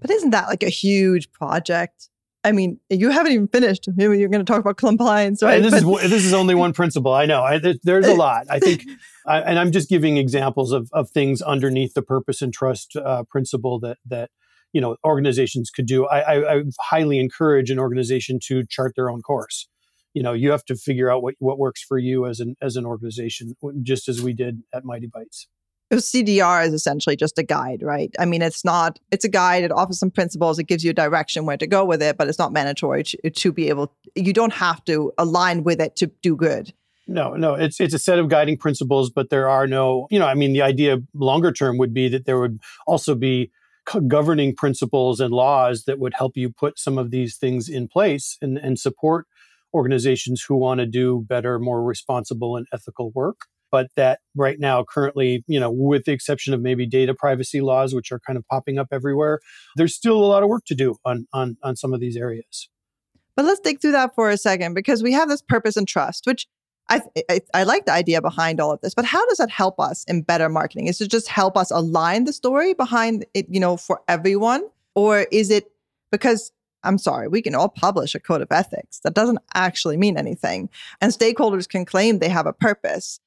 But 0.00 0.10
isn't 0.10 0.30
that 0.30 0.48
like 0.48 0.64
a 0.64 0.70
huge 0.70 1.30
project 1.30 2.09
I 2.42 2.52
mean, 2.52 2.80
you 2.88 3.10
haven't 3.10 3.32
even 3.32 3.48
finished. 3.48 3.88
Maybe 3.96 4.18
you're 4.18 4.30
going 4.30 4.44
to 4.44 4.50
talk 4.50 4.60
about 4.60 4.78
compliance, 4.78 5.42
right? 5.42 5.56
And 5.56 5.64
this 5.64 5.84
but, 5.84 6.04
is 6.04 6.10
this 6.10 6.24
is 6.24 6.32
only 6.32 6.54
one 6.54 6.72
principle. 6.72 7.12
I 7.12 7.26
know. 7.26 7.42
I, 7.42 7.60
there's 7.82 8.06
a 8.06 8.14
lot. 8.14 8.46
I 8.48 8.58
think, 8.58 8.84
I, 9.26 9.40
and 9.40 9.58
I'm 9.58 9.72
just 9.72 9.90
giving 9.90 10.16
examples 10.16 10.72
of 10.72 10.88
of 10.92 11.10
things 11.10 11.42
underneath 11.42 11.92
the 11.94 12.02
purpose 12.02 12.40
and 12.40 12.52
trust 12.52 12.96
uh, 12.96 13.24
principle 13.30 13.78
that 13.80 13.98
that 14.06 14.30
you 14.72 14.80
know 14.80 14.96
organizations 15.04 15.70
could 15.70 15.86
do. 15.86 16.06
I, 16.06 16.20
I, 16.20 16.54
I 16.56 16.62
highly 16.80 17.18
encourage 17.18 17.70
an 17.70 17.78
organization 17.78 18.38
to 18.44 18.64
chart 18.66 18.94
their 18.96 19.10
own 19.10 19.20
course. 19.20 19.68
You 20.14 20.22
know, 20.22 20.32
you 20.32 20.50
have 20.50 20.64
to 20.66 20.76
figure 20.76 21.10
out 21.10 21.22
what 21.22 21.34
what 21.40 21.58
works 21.58 21.82
for 21.82 21.98
you 21.98 22.26
as 22.26 22.40
an 22.40 22.56
as 22.62 22.76
an 22.76 22.86
organization, 22.86 23.54
just 23.82 24.08
as 24.08 24.22
we 24.22 24.32
did 24.32 24.62
at 24.72 24.84
Mighty 24.84 25.08
Bytes. 25.08 25.46
CDR 25.98 26.64
is 26.66 26.72
essentially 26.72 27.16
just 27.16 27.38
a 27.38 27.42
guide, 27.42 27.82
right? 27.82 28.14
I 28.18 28.24
mean, 28.24 28.42
it's 28.42 28.64
not, 28.64 28.98
it's 29.10 29.24
a 29.24 29.28
guide. 29.28 29.64
It 29.64 29.72
offers 29.72 29.98
some 29.98 30.10
principles. 30.10 30.58
It 30.58 30.64
gives 30.64 30.84
you 30.84 30.90
a 30.90 30.94
direction 30.94 31.46
where 31.46 31.56
to 31.56 31.66
go 31.66 31.84
with 31.84 32.02
it, 32.02 32.16
but 32.16 32.28
it's 32.28 32.38
not 32.38 32.52
mandatory 32.52 33.02
to, 33.04 33.30
to 33.30 33.52
be 33.52 33.68
able, 33.68 33.92
you 34.14 34.32
don't 34.32 34.52
have 34.52 34.84
to 34.84 35.12
align 35.18 35.64
with 35.64 35.80
it 35.80 35.96
to 35.96 36.06
do 36.22 36.36
good. 36.36 36.72
No, 37.08 37.34
no, 37.34 37.54
it's 37.54 37.80
it's 37.80 37.92
a 37.92 37.98
set 37.98 38.20
of 38.20 38.28
guiding 38.28 38.56
principles, 38.56 39.10
but 39.10 39.30
there 39.30 39.48
are 39.48 39.66
no, 39.66 40.06
you 40.12 40.18
know, 40.20 40.26
I 40.26 40.34
mean, 40.34 40.52
the 40.52 40.62
idea 40.62 40.98
longer 41.12 41.50
term 41.50 41.76
would 41.76 41.92
be 41.92 42.08
that 42.08 42.24
there 42.24 42.38
would 42.38 42.60
also 42.86 43.16
be 43.16 43.50
governing 44.06 44.54
principles 44.54 45.18
and 45.18 45.34
laws 45.34 45.84
that 45.86 45.98
would 45.98 46.14
help 46.16 46.36
you 46.36 46.50
put 46.50 46.78
some 46.78 46.98
of 46.98 47.10
these 47.10 47.36
things 47.36 47.68
in 47.68 47.88
place 47.88 48.38
and, 48.40 48.58
and 48.58 48.78
support 48.78 49.26
organizations 49.74 50.44
who 50.46 50.54
want 50.54 50.78
to 50.78 50.86
do 50.86 51.24
better, 51.28 51.58
more 51.58 51.82
responsible 51.82 52.56
and 52.56 52.68
ethical 52.72 53.10
work 53.10 53.46
but 53.70 53.88
that 53.96 54.20
right 54.36 54.58
now 54.58 54.84
currently 54.84 55.44
you 55.46 55.58
know 55.58 55.70
with 55.70 56.04
the 56.04 56.12
exception 56.12 56.54
of 56.54 56.60
maybe 56.60 56.86
data 56.86 57.14
privacy 57.14 57.60
laws 57.60 57.94
which 57.94 58.12
are 58.12 58.20
kind 58.20 58.36
of 58.36 58.46
popping 58.48 58.78
up 58.78 58.88
everywhere 58.92 59.40
there's 59.76 59.94
still 59.94 60.16
a 60.16 60.26
lot 60.26 60.42
of 60.42 60.48
work 60.48 60.64
to 60.66 60.74
do 60.74 60.96
on 61.04 61.26
on 61.32 61.56
on 61.62 61.76
some 61.76 61.92
of 61.92 62.00
these 62.00 62.16
areas 62.16 62.68
but 63.36 63.44
let's 63.44 63.60
dig 63.60 63.80
through 63.80 63.92
that 63.92 64.14
for 64.14 64.30
a 64.30 64.36
second 64.36 64.74
because 64.74 65.02
we 65.02 65.12
have 65.12 65.28
this 65.28 65.42
purpose 65.42 65.76
and 65.76 65.88
trust 65.88 66.26
which 66.26 66.46
I, 66.88 67.02
I, 67.28 67.40
I 67.54 67.62
like 67.62 67.86
the 67.86 67.92
idea 67.92 68.20
behind 68.20 68.58
all 68.58 68.72
of 68.72 68.80
this, 68.80 68.94
but 68.94 69.04
how 69.04 69.24
does 69.28 69.38
that 69.38 69.48
help 69.48 69.78
us 69.78 70.02
in 70.08 70.22
better 70.22 70.48
marketing? 70.48 70.88
Is 70.88 71.00
it 71.00 71.08
just 71.08 71.28
help 71.28 71.56
us 71.56 71.70
align 71.70 72.24
the 72.24 72.32
story 72.32 72.74
behind 72.74 73.24
it, 73.32 73.46
you 73.48 73.60
know, 73.60 73.76
for 73.76 74.00
everyone, 74.08 74.64
or 74.96 75.28
is 75.30 75.50
it 75.50 75.70
because 76.10 76.50
I'm 76.82 76.98
sorry, 76.98 77.28
we 77.28 77.42
can 77.42 77.54
all 77.54 77.68
publish 77.68 78.14
a 78.14 78.20
code 78.20 78.40
of 78.40 78.50
ethics. 78.50 79.00
That 79.00 79.14
doesn't 79.14 79.38
actually 79.54 79.96
mean 79.96 80.16
anything. 80.16 80.70
And 81.00 81.12
stakeholders 81.12 81.68
can 81.68 81.84
claim 81.84 82.18
they 82.18 82.28
have 82.28 82.46
a 82.46 82.52
purpose. 82.52 83.20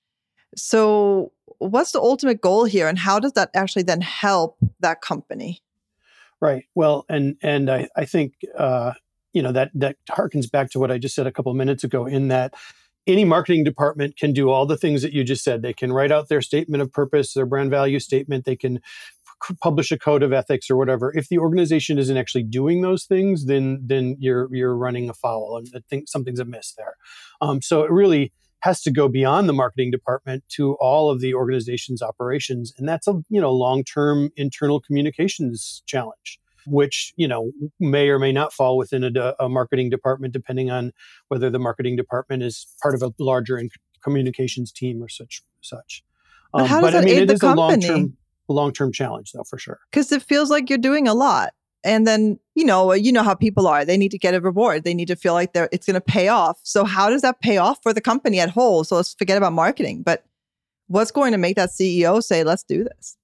So, 0.55 1.31
what's 1.59 1.91
the 1.91 1.99
ultimate 1.99 2.41
goal 2.41 2.65
here, 2.65 2.87
and 2.87 2.97
how 2.97 3.19
does 3.19 3.33
that 3.33 3.49
actually 3.53 3.83
then 3.83 4.01
help 4.01 4.57
that 4.79 5.01
company? 5.01 5.61
Right. 6.41 6.65
Well, 6.75 7.05
and 7.09 7.37
and 7.41 7.69
I, 7.69 7.87
I 7.95 8.05
think 8.05 8.33
uh, 8.57 8.93
you 9.33 9.41
know 9.41 9.51
that 9.51 9.71
that 9.75 9.97
harkens 10.09 10.49
back 10.51 10.69
to 10.71 10.79
what 10.79 10.91
I 10.91 10.97
just 10.97 11.15
said 11.15 11.27
a 11.27 11.31
couple 11.31 11.51
of 11.51 11.57
minutes 11.57 11.83
ago. 11.83 12.05
In 12.05 12.27
that 12.29 12.53
any 13.07 13.25
marketing 13.25 13.63
department 13.63 14.17
can 14.17 14.33
do 14.33 14.49
all 14.49 14.65
the 14.65 14.77
things 14.77 15.01
that 15.01 15.13
you 15.13 15.23
just 15.23 15.43
said. 15.43 15.61
They 15.61 15.73
can 15.73 15.91
write 15.91 16.11
out 16.11 16.29
their 16.29 16.41
statement 16.41 16.81
of 16.81 16.91
purpose, 16.91 17.33
their 17.33 17.45
brand 17.45 17.69
value 17.69 17.99
statement. 17.99 18.45
They 18.45 18.55
can 18.55 18.79
publish 19.61 19.91
a 19.91 19.99
code 19.99 20.23
of 20.23 20.31
ethics 20.31 20.69
or 20.69 20.77
whatever. 20.77 21.11
If 21.15 21.27
the 21.27 21.37
organization 21.37 21.97
isn't 21.97 22.15
actually 22.15 22.43
doing 22.43 22.81
those 22.81 23.05
things, 23.05 23.45
then 23.45 23.79
then 23.83 24.15
you're 24.19 24.53
you're 24.53 24.75
running 24.75 25.09
afoul, 25.09 25.57
and 25.57 25.67
I 25.75 25.79
think 25.89 26.07
something's 26.07 26.39
amiss 26.39 26.73
there. 26.77 26.95
Um, 27.41 27.61
so 27.61 27.83
it 27.83 27.91
really 27.91 28.31
has 28.63 28.81
to 28.81 28.91
go 28.91 29.09
beyond 29.09 29.49
the 29.49 29.53
marketing 29.53 29.91
department 29.91 30.41
to 30.47 30.75
all 30.75 31.09
of 31.09 31.19
the 31.19 31.33
organization's 31.33 32.01
operations. 32.01 32.73
And 32.77 32.87
that's 32.87 33.07
a 33.07 33.21
you 33.29 33.41
know 33.41 33.51
long-term 33.51 34.29
internal 34.35 34.79
communications 34.79 35.83
challenge 35.85 36.39
which 36.65 37.13
you 37.17 37.27
know 37.27 37.51
may 37.81 38.07
or 38.07 38.17
may 38.17 38.31
not 38.31 38.53
fall 38.53 38.77
within 38.77 39.03
a, 39.03 39.35
a 39.37 39.49
marketing 39.49 39.89
department 39.89 40.31
depending 40.31 40.71
on 40.71 40.93
whether 41.27 41.49
the 41.49 41.59
marketing 41.59 41.97
department 41.97 42.41
is 42.41 42.65
part 42.81 42.95
of 42.95 43.03
a 43.03 43.11
larger 43.19 43.61
communications 44.01 44.71
team 44.71 45.03
or 45.03 45.09
such 45.09 45.43
such. 45.59 46.05
But, 46.53 46.61
um, 46.61 46.67
how 46.67 46.79
does 46.79 46.87
but 46.87 46.93
that 46.93 47.03
I 47.03 47.05
mean, 47.05 47.23
it 47.23 47.31
is 47.31 47.41
company? 47.41 47.85
a 47.85 47.91
long-term 47.91 48.17
long-term 48.47 48.91
challenge 48.93 49.33
though 49.33 49.43
for 49.43 49.57
sure. 49.57 49.79
Because 49.91 50.11
it 50.13 50.23
feels 50.23 50.49
like 50.49 50.69
you're 50.69 50.77
doing 50.77 51.05
a 51.05 51.13
lot 51.13 51.51
And 51.83 52.07
then, 52.07 52.39
you 52.55 52.63
know, 52.63 52.93
you 52.93 53.11
know 53.11 53.23
how 53.23 53.35
people 53.35 53.67
are. 53.67 53.83
They 53.83 53.97
need 53.97 54.11
to 54.11 54.17
get 54.17 54.33
a 54.33 54.39
reward. 54.39 54.83
They 54.83 54.93
need 54.93 55.07
to 55.09 55.15
feel 55.15 55.33
like 55.33 55.53
they're 55.53 55.69
it's 55.71 55.85
going 55.85 55.95
to 55.95 56.01
pay 56.01 56.29
off. 56.29 56.59
So 56.63 56.85
how 56.85 57.09
does 57.09 57.21
that 57.21 57.41
pay 57.41 57.57
off 57.57 57.81
for 57.83 57.93
the 57.93 58.01
company 58.01 58.39
at 58.39 58.49
whole? 58.49 58.83
So 58.83 58.95
let's 58.95 59.13
forget 59.13 59.37
about 59.37 59.53
marketing. 59.53 60.03
But 60.03 60.25
what's 60.87 61.11
going 61.11 61.31
to 61.33 61.37
make 61.37 61.55
that 61.55 61.69
CEO 61.69 62.23
say, 62.23 62.43
let's 62.43 62.63
do 62.63 62.83
this? 62.83 63.17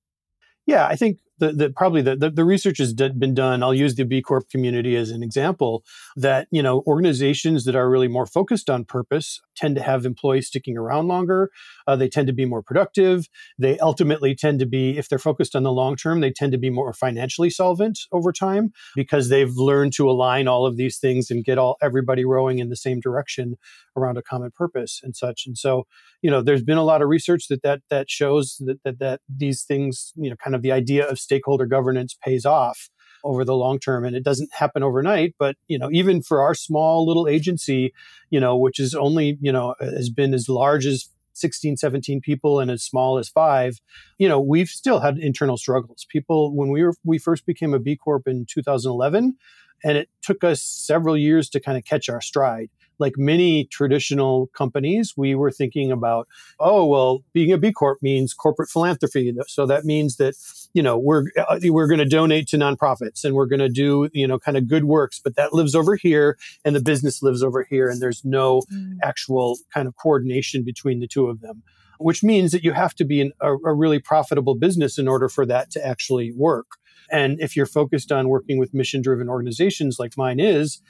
Yeah, 0.65 0.87
I 0.87 0.95
think 0.95 1.19
the, 1.39 1.51
the 1.51 1.69
probably 1.69 2.01
the, 2.01 2.15
the, 2.15 2.29
the 2.29 2.45
research 2.45 2.77
has 2.77 2.93
been 2.93 3.33
done. 3.33 3.63
I'll 3.63 3.73
use 3.73 3.95
the 3.95 4.03
B 4.03 4.21
Corp 4.21 4.49
community 4.49 4.95
as 4.95 5.09
an 5.11 5.23
example 5.23 5.83
that, 6.15 6.47
you 6.51 6.61
know, 6.61 6.83
organizations 6.85 7.65
that 7.65 7.75
are 7.75 7.89
really 7.89 8.07
more 8.07 8.25
focused 8.25 8.69
on 8.69 8.85
purpose 8.85 9.41
tend 9.55 9.75
to 9.75 9.81
have 9.81 10.05
employees 10.05 10.47
sticking 10.47 10.77
around 10.77 11.07
longer. 11.07 11.49
Uh, 11.87 11.95
they 11.95 12.07
tend 12.07 12.27
to 12.27 12.33
be 12.33 12.45
more 12.45 12.61
productive. 12.61 13.27
They 13.57 13.77
ultimately 13.79 14.35
tend 14.35 14.59
to 14.59 14.65
be, 14.65 14.97
if 14.97 15.09
they're 15.09 15.19
focused 15.19 15.55
on 15.55 15.63
the 15.63 15.71
long 15.71 15.95
term, 15.95 16.21
they 16.21 16.31
tend 16.31 16.51
to 16.51 16.57
be 16.57 16.69
more 16.69 16.93
financially 16.93 17.49
solvent 17.49 17.99
over 18.11 18.31
time 18.31 18.71
because 18.95 19.29
they've 19.29 19.53
learned 19.55 19.93
to 19.93 20.09
align 20.09 20.47
all 20.47 20.65
of 20.65 20.77
these 20.77 20.97
things 20.97 21.31
and 21.31 21.43
get 21.43 21.57
all 21.57 21.77
everybody 21.81 22.25
rowing 22.25 22.59
in 22.59 22.69
the 22.69 22.75
same 22.75 22.99
direction 22.99 23.57
around 23.99 24.17
a 24.17 24.23
common 24.23 24.51
purpose 24.51 25.01
and 25.03 25.15
such. 25.15 25.43
And 25.45 25.57
so, 25.57 25.85
you 26.21 26.31
know, 26.31 26.41
there's 26.41 26.63
been 26.63 26.77
a 26.77 26.83
lot 26.83 27.01
of 27.01 27.09
research 27.09 27.47
that 27.49 27.61
that 27.63 27.81
that 27.89 28.09
shows 28.09 28.61
that 28.65 28.79
that, 28.83 28.99
that 28.99 29.21
these 29.27 29.63
things, 29.63 30.13
you 30.15 30.29
know, 30.29 30.35
kind 30.35 30.55
of 30.55 30.61
the 30.61 30.71
idea 30.71 31.07
of 31.07 31.19
stakeholder 31.19 31.65
governance 31.65 32.15
pays 32.23 32.45
off 32.45 32.89
over 33.23 33.43
the 33.43 33.55
long 33.55 33.79
term. 33.79 34.05
And 34.05 34.15
it 34.15 34.23
doesn't 34.23 34.49
happen 34.53 34.83
overnight 34.83 35.35
but 35.39 35.55
you 35.67 35.77
know 35.77 35.89
even 35.91 36.21
for 36.21 36.41
our 36.41 36.53
small 36.53 37.05
little 37.05 37.27
agency 37.27 37.93
you 38.29 38.39
know 38.39 38.57
which 38.57 38.79
is 38.79 38.93
only 38.95 39.37
you 39.41 39.51
know 39.51 39.75
has 39.79 40.09
been 40.09 40.33
as 40.33 40.47
large 40.49 40.85
as 40.85 41.09
16 41.33 41.77
17 41.77 42.21
people 42.21 42.59
and 42.59 42.69
as 42.69 42.83
small 42.83 43.17
as 43.17 43.29
5 43.29 43.79
you 44.17 44.27
know 44.27 44.39
we've 44.39 44.69
still 44.69 44.99
had 44.99 45.17
internal 45.17 45.57
struggles. 45.57 46.05
People 46.09 46.55
when 46.55 46.69
we 46.69 46.83
were 46.83 46.93
we 47.03 47.17
first 47.17 47.45
became 47.45 47.73
a 47.73 47.79
b 47.79 47.95
corp 47.95 48.27
in 48.27 48.45
2011 48.45 49.35
and 49.83 49.97
it 49.97 50.09
took 50.21 50.43
us 50.43 50.61
several 50.61 51.17
years 51.17 51.49
to 51.49 51.59
kind 51.59 51.77
of 51.77 51.85
catch 51.85 52.09
our 52.09 52.21
stride 52.21 52.69
like 52.99 53.13
many 53.17 53.65
traditional 53.65 54.47
companies, 54.47 55.13
we 55.15 55.35
were 55.35 55.51
thinking 55.51 55.91
about, 55.91 56.27
oh, 56.59 56.85
well, 56.85 57.23
being 57.33 57.51
a 57.51 57.57
B 57.57 57.71
Corp 57.71 57.99
means 58.01 58.33
corporate 58.33 58.69
philanthropy. 58.69 59.33
So 59.47 59.65
that 59.65 59.85
means 59.85 60.17
that, 60.17 60.35
you 60.73 60.83
know, 60.83 60.97
we're, 60.97 61.25
uh, 61.37 61.59
we're 61.63 61.87
going 61.87 61.99
to 61.99 62.05
donate 62.05 62.47
to 62.49 62.57
nonprofits 62.57 63.23
and 63.23 63.33
we're 63.33 63.45
going 63.45 63.59
to 63.59 63.69
do, 63.69 64.09
you 64.13 64.27
know, 64.27 64.39
kind 64.39 64.57
of 64.57 64.67
good 64.67 64.85
works, 64.85 65.19
but 65.23 65.35
that 65.35 65.53
lives 65.53 65.75
over 65.75 65.95
here 65.95 66.37
and 66.63 66.75
the 66.75 66.81
business 66.81 67.23
lives 67.23 67.43
over 67.43 67.63
here. 67.63 67.89
And 67.89 68.01
there's 68.01 68.23
no 68.23 68.63
mm. 68.71 68.97
actual 69.03 69.57
kind 69.73 69.87
of 69.87 69.95
coordination 69.95 70.63
between 70.63 70.99
the 70.99 71.07
two 71.07 71.27
of 71.27 71.41
them 71.41 71.63
which 71.99 72.23
means 72.23 72.53
that 72.53 72.63
you 72.63 72.71
have 72.71 72.95
to 72.95 73.03
be 73.03 73.21
an, 73.21 73.33
a, 73.41 73.51
a, 73.53 73.73
really 73.73 73.99
profitable 73.99 74.55
business 74.55 74.97
in 74.97 75.07
order 75.07 75.27
for 75.27 75.45
that 75.45 75.69
to 75.69 75.85
actually 75.85 76.31
work. 76.31 76.77
And 77.11 77.39
if 77.39 77.55
you're 77.55 77.65
focused 77.65 78.11
on 78.11 78.29
working 78.29 78.57
with 78.57 78.73
mission 78.73 79.01
driven 79.01 79.29
organizations 79.29 79.97
like 79.99 80.17
mine 80.17 80.39
is, 80.39 80.81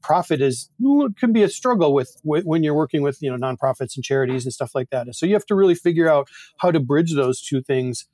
profit 0.00 0.40
is 0.40 0.70
can 1.18 1.32
be 1.32 1.42
a 1.42 1.48
struggle 1.48 1.92
with, 1.92 2.16
when 2.22 2.62
you're 2.62 2.74
working 2.74 3.02
with 3.02 3.22
you 3.22 3.30
know 3.30 3.36
nonprofits 3.36 3.96
and 3.96 4.04
charities 4.04 4.44
and 4.44 4.52
stuff 4.52 4.74
like 4.74 4.90
that. 4.90 5.14
So 5.14 5.26
you 5.26 5.34
have 5.34 5.46
to 5.46 5.54
really 5.54 5.74
figure 5.74 6.08
out 6.08 6.28
how 6.58 6.70
to 6.70 6.80
bridge 6.80 7.14
those 7.14 7.40
two 7.40 7.62
things. 7.62 8.06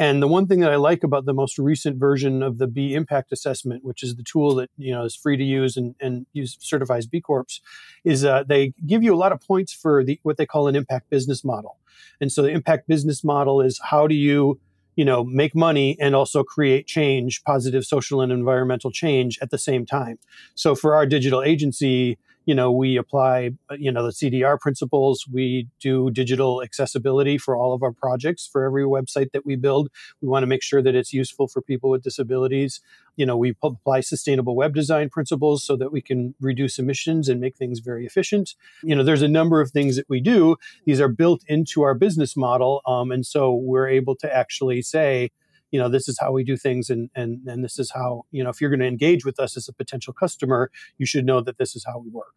And 0.00 0.22
the 0.22 0.28
one 0.28 0.46
thing 0.46 0.60
that 0.60 0.70
I 0.70 0.76
like 0.76 1.02
about 1.02 1.24
the 1.24 1.34
most 1.34 1.58
recent 1.58 1.98
version 1.98 2.40
of 2.40 2.58
the 2.58 2.68
B 2.68 2.94
Impact 2.94 3.32
Assessment, 3.32 3.84
which 3.84 4.04
is 4.04 4.14
the 4.14 4.22
tool 4.22 4.54
that 4.54 4.70
you 4.76 4.92
know 4.92 5.04
is 5.04 5.16
free 5.16 5.36
to 5.36 5.44
use 5.44 5.76
and, 5.76 5.96
and 6.00 6.24
use 6.32 6.56
certifies 6.60 7.06
B 7.06 7.20
Corps, 7.20 7.60
is 8.04 8.24
uh, 8.24 8.44
they 8.44 8.74
give 8.86 9.02
you 9.02 9.12
a 9.12 9.18
lot 9.18 9.32
of 9.32 9.40
points 9.40 9.72
for 9.72 10.04
the 10.04 10.20
what 10.22 10.36
they 10.36 10.46
call 10.46 10.68
an 10.68 10.76
impact 10.76 11.10
business 11.10 11.44
model. 11.44 11.78
And 12.20 12.30
so 12.30 12.42
the 12.42 12.50
impact 12.50 12.86
business 12.86 13.24
model 13.24 13.60
is 13.60 13.80
how 13.90 14.06
do 14.06 14.14
you 14.14 14.60
you 14.98 15.04
know 15.04 15.22
make 15.24 15.54
money 15.54 15.96
and 16.00 16.16
also 16.16 16.42
create 16.42 16.88
change 16.88 17.42
positive 17.44 17.84
social 17.84 18.20
and 18.20 18.32
environmental 18.32 18.90
change 18.90 19.38
at 19.40 19.50
the 19.50 19.58
same 19.58 19.86
time. 19.86 20.18
So 20.56 20.74
for 20.74 20.96
our 20.96 21.06
digital 21.06 21.40
agency 21.42 22.18
you 22.48 22.54
know 22.54 22.72
we 22.72 22.96
apply 22.96 23.50
you 23.76 23.92
know 23.92 24.02
the 24.02 24.10
cdr 24.10 24.58
principles. 24.58 25.26
We 25.30 25.68
do 25.80 26.10
digital 26.10 26.62
accessibility 26.62 27.36
for 27.36 27.54
all 27.54 27.74
of 27.74 27.82
our 27.82 27.92
projects 27.92 28.48
for 28.50 28.64
every 28.64 28.84
website 28.84 29.32
that 29.32 29.44
we 29.44 29.54
build. 29.54 29.90
We 30.22 30.28
want 30.28 30.44
to 30.44 30.46
make 30.46 30.62
sure 30.62 30.80
that 30.80 30.94
it's 30.94 31.12
useful 31.12 31.46
for 31.46 31.60
people 31.60 31.90
with 31.90 32.02
disabilities. 32.02 32.80
You 33.16 33.26
know 33.26 33.36
we 33.36 33.54
apply 33.62 34.00
sustainable 34.00 34.56
web 34.56 34.74
design 34.74 35.10
principles 35.10 35.62
so 35.62 35.76
that 35.76 35.92
we 35.92 36.00
can 36.00 36.34
reduce 36.40 36.78
emissions 36.78 37.28
and 37.28 37.38
make 37.38 37.56
things 37.56 37.80
very 37.80 38.06
efficient. 38.06 38.54
You 38.82 38.96
know 38.96 39.04
there's 39.04 39.20
a 39.20 39.28
number 39.28 39.60
of 39.60 39.70
things 39.70 39.96
that 39.96 40.08
we 40.08 40.20
do. 40.22 40.56
These 40.86 41.02
are 41.02 41.08
built 41.08 41.44
into 41.48 41.82
our 41.82 41.94
business 41.94 42.34
model 42.34 42.80
um, 42.86 43.12
and 43.12 43.26
so 43.26 43.52
we're 43.52 43.88
able 43.88 44.16
to 44.16 44.34
actually 44.34 44.80
say 44.80 45.32
you 45.70 45.78
know 45.78 45.88
this 45.88 46.08
is 46.08 46.18
how 46.18 46.32
we 46.32 46.44
do 46.44 46.56
things 46.56 46.90
and 46.90 47.10
and 47.14 47.46
and 47.46 47.64
this 47.64 47.78
is 47.78 47.90
how 47.94 48.24
you 48.30 48.42
know 48.42 48.50
if 48.50 48.60
you're 48.60 48.70
going 48.70 48.80
to 48.80 48.86
engage 48.86 49.24
with 49.24 49.38
us 49.38 49.56
as 49.56 49.68
a 49.68 49.72
potential 49.72 50.12
customer 50.12 50.70
you 50.96 51.06
should 51.06 51.24
know 51.24 51.40
that 51.40 51.58
this 51.58 51.76
is 51.76 51.84
how 51.84 51.98
we 51.98 52.08
work. 52.10 52.34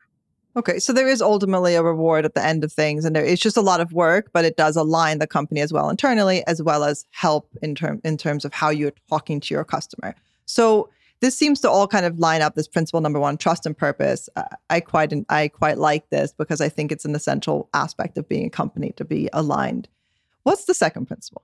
Okay 0.55 0.79
so 0.79 0.91
there 0.91 1.07
is 1.07 1.21
ultimately 1.21 1.75
a 1.75 1.83
reward 1.83 2.25
at 2.25 2.33
the 2.33 2.45
end 2.45 2.63
of 2.63 2.71
things 2.71 3.05
and 3.05 3.15
there 3.15 3.23
it's 3.23 3.41
just 3.41 3.57
a 3.57 3.61
lot 3.61 3.79
of 3.79 3.93
work 3.93 4.31
but 4.33 4.43
it 4.43 4.57
does 4.57 4.75
align 4.75 5.19
the 5.19 5.27
company 5.27 5.61
as 5.61 5.71
well 5.71 5.89
internally 5.89 6.45
as 6.47 6.61
well 6.61 6.83
as 6.83 7.05
help 7.11 7.49
in 7.61 7.73
term 7.73 8.01
in 8.03 8.17
terms 8.17 8.43
of 8.43 8.53
how 8.53 8.69
you're 8.69 8.93
talking 9.09 9.39
to 9.39 9.53
your 9.53 9.63
customer. 9.63 10.13
So 10.45 10.89
this 11.21 11.37
seems 11.37 11.61
to 11.61 11.69
all 11.69 11.87
kind 11.87 12.05
of 12.05 12.17
line 12.17 12.41
up 12.41 12.55
this 12.55 12.67
principle 12.67 12.99
number 12.99 13.19
one 13.19 13.37
trust 13.37 13.67
and 13.67 13.77
purpose. 13.77 14.27
I 14.69 14.79
quite 14.81 15.13
i 15.29 15.47
quite 15.47 15.77
like 15.77 16.09
this 16.09 16.33
because 16.33 16.59
i 16.59 16.67
think 16.67 16.91
it's 16.91 17.05
an 17.05 17.15
essential 17.15 17.69
aspect 17.73 18.17
of 18.17 18.27
being 18.27 18.47
a 18.47 18.49
company 18.49 18.91
to 18.97 19.05
be 19.05 19.29
aligned. 19.31 19.87
What's 20.43 20.65
the 20.65 20.73
second 20.73 21.05
principle 21.05 21.43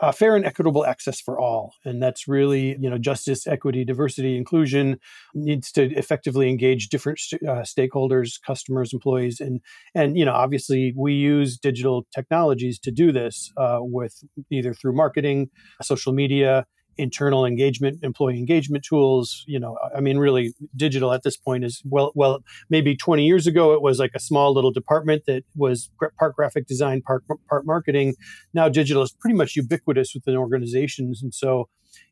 uh, 0.00 0.12
fair 0.12 0.34
and 0.34 0.44
equitable 0.44 0.86
access 0.86 1.20
for 1.20 1.38
all. 1.38 1.74
And 1.84 2.02
that's 2.02 2.26
really 2.26 2.76
you 2.80 2.88
know 2.88 2.98
justice 2.98 3.46
equity 3.46 3.84
diversity 3.84 4.36
inclusion 4.36 4.98
needs 5.34 5.70
to 5.72 5.92
effectively 5.94 6.48
engage 6.48 6.88
different 6.88 7.20
uh, 7.46 7.62
stakeholders 7.62 8.40
customers 8.46 8.92
employees 8.92 9.40
and 9.40 9.60
and 9.94 10.18
you 10.18 10.24
know 10.24 10.32
obviously 10.32 10.94
we 10.96 11.14
use 11.14 11.58
digital 11.58 12.06
technologies 12.14 12.78
to 12.80 12.90
do 12.90 13.12
this 13.12 13.50
uh, 13.56 13.78
with 13.80 14.22
either 14.50 14.74
through 14.74 14.94
marketing 14.94 15.48
social 15.82 16.12
media 16.12 16.66
internal 16.96 17.46
engagement, 17.46 18.00
employee 18.02 18.38
engagement 18.38 18.84
tools. 18.84 19.44
You 19.46 19.58
know, 19.58 19.78
I 19.96 20.00
mean, 20.00 20.18
really, 20.18 20.54
digital 20.76 21.12
at 21.12 21.22
this 21.22 21.36
point 21.36 21.64
is 21.64 21.82
well, 21.84 22.12
well, 22.14 22.42
maybe 22.68 22.96
20 22.96 23.24
years 23.24 23.46
ago 23.46 23.72
it 23.72 23.82
was 23.82 23.98
like 23.98 24.12
a 24.14 24.20
small 24.20 24.52
little 24.52 24.72
department 24.72 25.24
that 25.26 25.44
was 25.56 25.90
part 26.18 26.34
graphic 26.36 26.66
design, 26.66 27.02
part 27.02 27.24
part 27.48 27.66
marketing. 27.66 28.14
Now 28.54 28.68
digital 28.68 29.02
is 29.02 29.12
pretty 29.12 29.36
much 29.36 29.56
ubiquitous 29.56 30.14
within 30.14 30.36
organizations, 30.36 31.22
and 31.22 31.34
so 31.34 31.68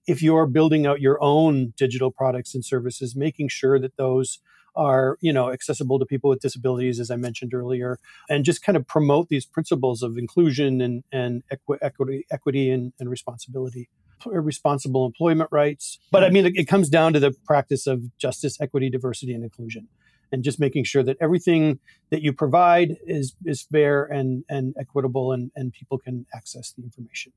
if 0.07 0.23
you're 0.23 0.47
building 0.47 0.87
out 0.87 1.01
your 1.01 1.23
own 1.23 1.75
digital 1.77 2.11
products 2.11 2.55
and 2.55 2.65
services, 2.65 3.15
making 3.15 3.49
sure 3.49 3.79
that 3.79 3.97
those 3.97 4.41
are 4.79 5.19
you 5.21 5.33
know 5.33 5.51
accessible 5.51 5.99
to 5.99 6.07
people 6.07 6.31
with 6.31 6.41
disabilities 6.41 7.01
as 7.01 7.11
i 7.11 7.17
mentioned 7.17 7.53
earlier 7.53 7.99
and 8.29 8.45
just 8.45 8.63
kind 8.63 8.77
of 8.77 8.87
promote 8.87 9.29
these 9.29 9.45
principles 9.45 10.03
of 10.03 10.17
inclusion 10.17 10.81
and, 10.81 11.03
and 11.11 11.43
equi- 11.51 11.79
equity 11.83 12.27
equity 12.31 12.71
and, 12.71 12.93
and 13.01 13.11
responsibility 13.11 13.89
responsible 14.27 15.07
employment 15.07 15.51
rights. 15.53 15.99
But 16.11 16.25
I 16.25 16.31
mean, 16.31 16.47
it, 16.47 16.57
it 16.57 16.65
comes 16.69 16.89
down 16.89 17.13
to 17.15 17.21
the 17.21 17.33
practice 17.47 17.87
of 17.87 18.17
justice, 18.19 18.61
equity, 18.61 18.91
diversity, 18.91 19.33
and 19.35 19.45
inclusion 19.45 19.89
and 20.33 20.45
just 20.45 20.61
making 20.61 20.85
sure 20.85 21.03
that 21.03 21.17
everything 21.21 21.79
that 22.11 22.23
you 22.23 22.33
provide 22.33 22.97
is 23.07 23.35
is 23.45 23.63
fair 23.63 24.05
and 24.05 24.45
and 24.49 24.75
equitable 24.79 25.33
and 25.33 25.51
and 25.57 25.73
people 25.73 25.99
can 25.99 26.27
access 26.35 26.73
the 26.73 26.83
information. 26.83 27.33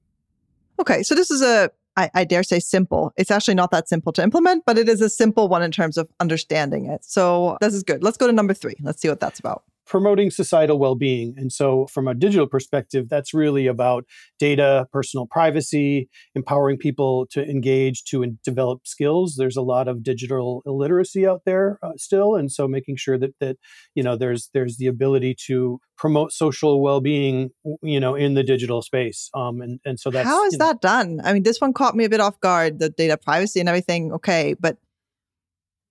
Okay 0.80 1.04
so 1.04 1.16
this 1.16 1.32
is 1.32 1.42
a 1.42 1.72
I, 1.98 2.10
I 2.14 2.24
dare 2.24 2.44
say 2.44 2.60
simple. 2.60 3.12
It's 3.18 3.32
actually 3.32 3.56
not 3.56 3.72
that 3.72 3.88
simple 3.88 4.12
to 4.14 4.24
implement 4.24 4.66
but 4.66 4.78
it 4.78 4.90
is 4.90 5.02
a 5.02 5.10
simple 5.10 5.48
one 5.48 5.64
in 5.64 5.72
terms 5.72 5.98
of 5.98 6.10
understanding 6.20 6.86
it. 6.86 7.04
So 7.04 7.58
this 7.62 7.74
is 7.74 7.84
good. 7.84 8.04
Let's 8.04 8.18
go 8.18 8.28
to 8.28 8.34
number 8.34 8.54
three. 8.54 8.76
Let's 8.82 9.02
see 9.02 9.10
what 9.10 9.20
that's 9.20 9.40
about 9.40 9.64
promoting 9.92 10.32
societal 10.32 10.80
well-being. 10.80 11.34
And 11.36 11.52
so 11.52 11.86
from 11.88 12.08
a 12.08 12.14
digital 12.14 12.48
perspective 12.48 13.10
that's 13.10 13.34
really 13.34 13.68
about 13.68 14.06
data 14.40 14.88
personal 14.94 15.28
privacy 15.28 16.08
empowering 16.34 16.78
people 16.78 17.28
to 17.32 17.44
engage 17.44 18.06
to 18.06 18.26
develop 18.42 18.88
skills. 18.88 19.36
There's 19.38 19.58
a 19.58 19.62
lot 19.62 19.90
of 19.90 20.02
digital 20.02 20.64
illiteracy 20.66 21.28
out 21.28 21.42
there 21.46 21.78
uh, 21.84 21.92
still 21.98 22.38
and 22.38 22.50
so 22.50 22.70
making 22.70 22.96
sure 22.96 23.18
that 23.18 23.34
that 23.42 23.58
you 23.94 24.02
know 24.02 24.16
there's 24.16 24.50
there's 24.54 24.78
the 24.78 24.88
ability 24.88 25.36
to 25.48 25.82
promote 25.98 26.32
social 26.32 26.82
well-being 26.82 27.50
you 27.82 28.00
know 28.00 28.16
in 28.16 28.34
the 28.34 28.44
digital 28.44 28.82
space. 28.82 29.30
Um 29.34 29.60
and 29.60 29.82
and 29.84 30.00
so 30.00 30.10
that's 30.10 30.26
how 30.26 30.46
is 30.46 30.58
that 30.58 30.76
know. 30.76 30.90
done? 30.90 31.22
I 31.22 31.34
mean 31.34 31.44
this 31.44 31.60
one 31.60 31.74
caught 31.74 31.98
me 31.98 32.06
a 32.06 32.10
bit 32.10 32.22
off 32.22 32.40
guard 32.40 32.80
the 32.80 32.90
data 32.90 33.18
privacy 33.18 33.60
and 33.60 33.68
everything 33.68 34.14
okay 34.14 34.56
but 34.58 34.78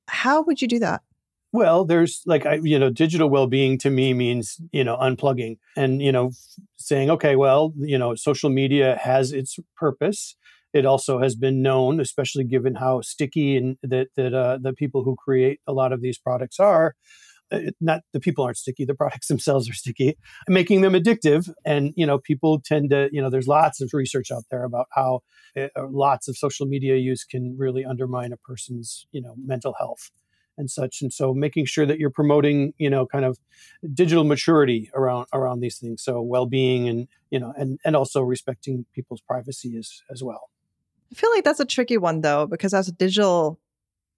how 0.08 0.40
would 0.40 0.62
you 0.62 0.68
do 0.68 0.78
that 0.78 1.02
well, 1.52 1.84
there's 1.84 2.22
like 2.26 2.46
I, 2.46 2.60
you 2.62 2.78
know, 2.78 2.90
digital 2.90 3.28
well-being 3.28 3.78
to 3.78 3.90
me 3.90 4.14
means 4.14 4.60
you 4.72 4.84
know 4.84 4.96
unplugging 4.96 5.58
and 5.76 6.02
you 6.02 6.12
know 6.12 6.30
saying, 6.76 7.10
okay, 7.10 7.36
well, 7.36 7.72
you 7.78 7.98
know, 7.98 8.14
social 8.14 8.50
media 8.50 8.98
has 9.02 9.32
its 9.32 9.58
purpose. 9.76 10.36
It 10.72 10.86
also 10.86 11.20
has 11.20 11.34
been 11.34 11.62
known, 11.62 11.98
especially 11.98 12.44
given 12.44 12.76
how 12.76 13.00
sticky 13.00 13.56
and 13.56 13.76
that 13.82 14.08
that 14.16 14.34
uh, 14.34 14.58
the 14.62 14.72
people 14.72 15.02
who 15.04 15.16
create 15.16 15.60
a 15.66 15.72
lot 15.72 15.92
of 15.92 16.00
these 16.00 16.18
products 16.18 16.60
are, 16.60 16.94
it, 17.50 17.74
not 17.80 18.02
the 18.12 18.20
people 18.20 18.44
aren't 18.44 18.56
sticky 18.56 18.84
the 18.84 18.94
products 19.02 19.28
themselves 19.28 19.68
are 19.68 19.74
sticky 19.74 20.16
making 20.48 20.80
them 20.80 20.92
addictive 20.92 21.52
and 21.64 21.92
you 21.96 22.06
know 22.06 22.18
people 22.18 22.60
tend 22.60 22.90
to 22.90 23.08
you 23.12 23.20
know 23.20 23.30
there's 23.30 23.48
lots 23.48 23.80
of 23.80 23.90
research 23.92 24.30
out 24.30 24.44
there 24.50 24.64
about 24.64 24.86
how 24.92 25.20
uh, 25.56 25.66
lots 25.90 26.28
of 26.28 26.36
social 26.36 26.66
media 26.66 26.96
use 26.96 27.24
can 27.24 27.56
really 27.58 27.84
undermine 27.84 28.32
a 28.32 28.36
person's 28.36 29.06
you 29.12 29.20
know 29.20 29.34
mental 29.36 29.74
health 29.78 30.10
and 30.60 30.70
such 30.70 31.00
and 31.02 31.12
so 31.12 31.34
making 31.34 31.64
sure 31.64 31.86
that 31.86 31.98
you're 31.98 32.10
promoting 32.10 32.74
you 32.78 32.90
know 32.90 33.06
kind 33.06 33.24
of 33.24 33.38
digital 33.94 34.24
maturity 34.24 34.90
around 34.94 35.26
around 35.32 35.60
these 35.60 35.78
things. 35.78 36.02
So 36.02 36.20
well-being 36.20 36.88
and 36.88 37.08
you 37.30 37.40
know 37.40 37.52
and 37.56 37.80
and 37.84 37.96
also 37.96 38.20
respecting 38.20 38.84
people's 38.94 39.22
privacy 39.22 39.76
as 39.76 40.02
as 40.10 40.22
well. 40.22 40.50
I 41.10 41.16
feel 41.16 41.30
like 41.30 41.44
that's 41.44 41.60
a 41.60 41.64
tricky 41.64 41.96
one 41.96 42.20
though 42.20 42.46
because 42.46 42.74
as 42.74 42.86
a 42.86 42.92
digital 42.92 43.58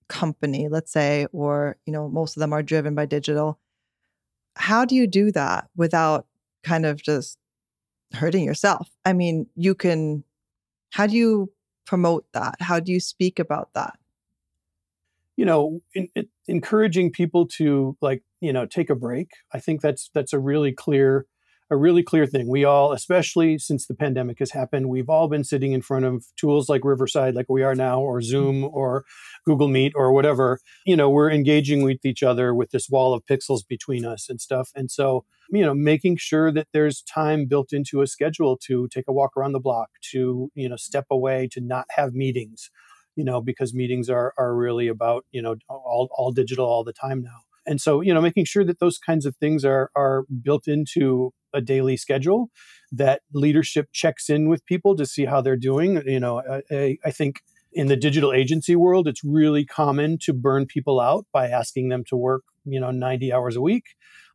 company 0.09 0.69
let's 0.69 0.93
say 0.93 1.27
or 1.33 1.79
you 1.87 1.93
know 1.93 2.09
most 2.09 2.37
of 2.37 2.41
them 2.41 2.53
are 2.53 2.63
driven 2.63 2.95
by 2.95 3.07
digital 3.07 3.59
how 4.57 4.85
do 4.85 4.95
you 4.95 5.07
do 5.07 5.33
that 5.33 5.69
without 5.77 6.27
kind 6.63 6.85
of 6.85 7.03
just 7.03 7.39
hurting 8.13 8.45
yourself? 8.45 8.91
I 9.05 9.15
mean 9.15 9.47
you 9.55 9.75
can 9.75 10.25
how 10.91 11.07
do 11.07 11.17
you 11.17 11.51
promote 11.87 12.27
that? 12.35 12.57
How 12.61 12.81
do 12.81 12.93
you 12.93 13.01
speak 13.01 13.39
about 13.39 13.71
that 13.75 13.99
you 15.37 15.45
know 15.45 15.81
in, 15.95 16.09
in, 16.15 16.29
encouraging 16.47 17.11
people 17.11 17.47
to 17.47 17.97
like 18.01 18.23
you 18.41 18.53
know 18.53 18.67
take 18.67 18.91
a 18.91 18.95
break 18.95 19.31
i 19.53 19.59
think 19.59 19.81
that's 19.81 20.11
that's 20.15 20.33
a 20.33 20.39
really 20.39 20.73
clear 20.73 21.27
a 21.73 21.77
really 21.77 22.03
clear 22.03 22.27
thing. 22.27 22.49
We 22.49 22.65
all 22.65 22.93
especially 22.93 23.59
since 23.59 23.87
the 23.87 23.95
pandemic 23.95 24.39
has 24.41 24.51
happened 24.51 24.91
we've 24.91 25.09
all 25.09 25.27
been 25.27 25.43
sitting 25.43 25.73
in 25.73 25.81
front 25.81 26.05
of 26.05 26.27
tools 26.37 26.69
like 26.69 26.85
riverside 26.85 27.35
like 27.35 27.47
we 27.49 27.63
are 27.63 27.75
now 27.75 27.99
or 27.99 28.21
zoom 28.21 28.57
mm-hmm. 28.57 28.77
or 28.77 29.05
google 29.47 29.69
meet 29.69 29.93
or 29.97 30.13
whatever. 30.13 30.61
You 30.85 30.97
know 30.97 31.09
we're 31.09 31.31
engaging 31.31 31.83
with 31.83 32.05
each 32.05 32.23
other 32.23 32.55
with 32.55 32.71
this 32.73 32.91
wall 32.91 33.15
of 33.15 33.25
pixels 33.25 33.67
between 33.67 34.05
us 34.05 34.29
and 34.29 34.39
stuff. 34.39 34.69
And 34.75 34.91
so 34.91 35.25
you 35.51 35.65
know 35.65 35.73
making 35.73 36.19
sure 36.19 36.53
that 36.53 36.69
there's 36.75 37.01
time 37.03 37.47
built 37.47 37.73
into 37.73 38.03
a 38.03 38.07
schedule 38.07 38.59
to 38.67 38.87
take 38.89 39.07
a 39.09 39.13
walk 39.13 39.35
around 39.35 39.53
the 39.53 39.61
block 39.61 39.89
to 40.11 40.51
you 40.55 40.69
know 40.69 40.77
step 40.77 41.07
away 41.11 41.49
to 41.53 41.61
not 41.63 41.87
have 41.97 42.13
meetings 42.13 42.71
you 43.17 43.25
know, 43.25 43.41
because 43.41 43.75
meetings 43.75 44.09
are 44.11 44.33
are 44.39 44.55
really 44.55 44.89
about 44.89 45.25
you 45.33 45.43
know 45.43 45.57
all 45.69 46.09
all 46.17 46.33
digital 46.33 46.67
all 46.67 46.85
the 46.85 46.93
time 46.93 47.23
now. 47.23 47.41
And 47.67 47.81
so, 47.81 48.01
you 48.01 48.13
know, 48.13 48.21
making 48.21 48.45
sure 48.45 48.65
that 48.65 48.81
those 48.81 48.99
kinds 48.99 49.27
of 49.27 49.37
things 49.37 49.65
are 49.65 49.91
are 49.97 50.25
built 50.43 50.67
into 50.67 51.33
a 51.55 51.61
daily 51.61 51.97
schedule, 51.97 52.51
that 52.91 53.23
leadership 53.33 53.89
checks 53.93 54.31
in 54.31 54.49
with 54.49 54.65
people 54.67 54.97
to 54.97 55.07
see 55.07 55.27
how 55.27 55.41
they're 55.41 55.57
doing. 55.57 56.03
You 56.07 56.21
know, 56.21 56.63
I, 56.71 56.99
I 57.05 57.11
think 57.11 57.41
in 57.73 57.87
the 57.87 57.97
digital 57.97 58.33
agency 58.33 58.77
world, 58.77 59.09
it's 59.09 59.25
really 59.25 59.65
common 59.65 60.19
to 60.23 60.33
burn 60.33 60.67
people 60.67 61.01
out 61.01 61.27
by 61.33 61.49
asking 61.49 61.89
them 61.89 62.05
to 62.05 62.17
work, 62.17 62.43
you 62.65 62.81
know, 62.81 62.91
90 62.91 63.33
hours 63.33 63.57
a 63.57 63.61
week. 63.61 63.85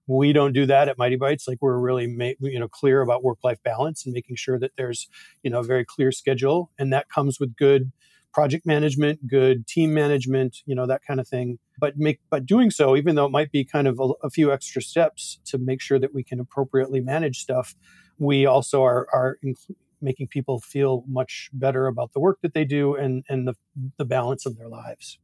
We 0.07 0.31
don't 0.31 0.53
do 0.53 0.65
that 0.67 0.87
at 0.87 0.97
Mighty 0.97 1.17
Bytes. 1.17 1.47
Like 1.47 1.57
we're 1.61 1.77
really, 1.77 2.07
ma- 2.07 2.31
you 2.39 2.59
know, 2.59 2.69
clear 2.69 3.01
about 3.01 3.23
work-life 3.23 3.57
balance 3.63 4.05
and 4.05 4.13
making 4.13 4.37
sure 4.37 4.57
that 4.57 4.71
there's, 4.77 5.09
you 5.43 5.51
know, 5.51 5.59
a 5.59 5.63
very 5.63 5.83
clear 5.83 6.11
schedule, 6.11 6.71
and 6.79 6.93
that 6.93 7.09
comes 7.09 7.39
with 7.39 7.55
good 7.57 7.91
project 8.33 8.65
management, 8.65 9.27
good 9.27 9.67
team 9.67 9.93
management, 9.93 10.57
you 10.65 10.75
know, 10.75 10.85
that 10.85 11.01
kind 11.05 11.19
of 11.19 11.27
thing. 11.27 11.59
But 11.79 11.97
make 11.97 12.19
but 12.29 12.45
doing 12.45 12.71
so, 12.71 12.95
even 12.95 13.15
though 13.15 13.25
it 13.25 13.31
might 13.31 13.51
be 13.51 13.63
kind 13.63 13.87
of 13.87 13.99
a, 13.99 14.09
a 14.23 14.29
few 14.29 14.51
extra 14.51 14.81
steps 14.81 15.39
to 15.45 15.57
make 15.57 15.81
sure 15.81 15.99
that 15.99 16.13
we 16.13 16.23
can 16.23 16.39
appropriately 16.39 17.01
manage 17.01 17.39
stuff, 17.39 17.75
we 18.17 18.45
also 18.45 18.83
are 18.83 19.07
are 19.13 19.37
inc- 19.45 19.75
making 20.01 20.27
people 20.27 20.59
feel 20.59 21.03
much 21.07 21.49
better 21.53 21.87
about 21.87 22.13
the 22.13 22.19
work 22.19 22.39
that 22.41 22.53
they 22.53 22.65
do 22.65 22.95
and 22.95 23.23
and 23.29 23.47
the 23.47 23.55
the 23.97 24.05
balance 24.05 24.45
of 24.45 24.57
their 24.57 24.69
lives. 24.69 25.19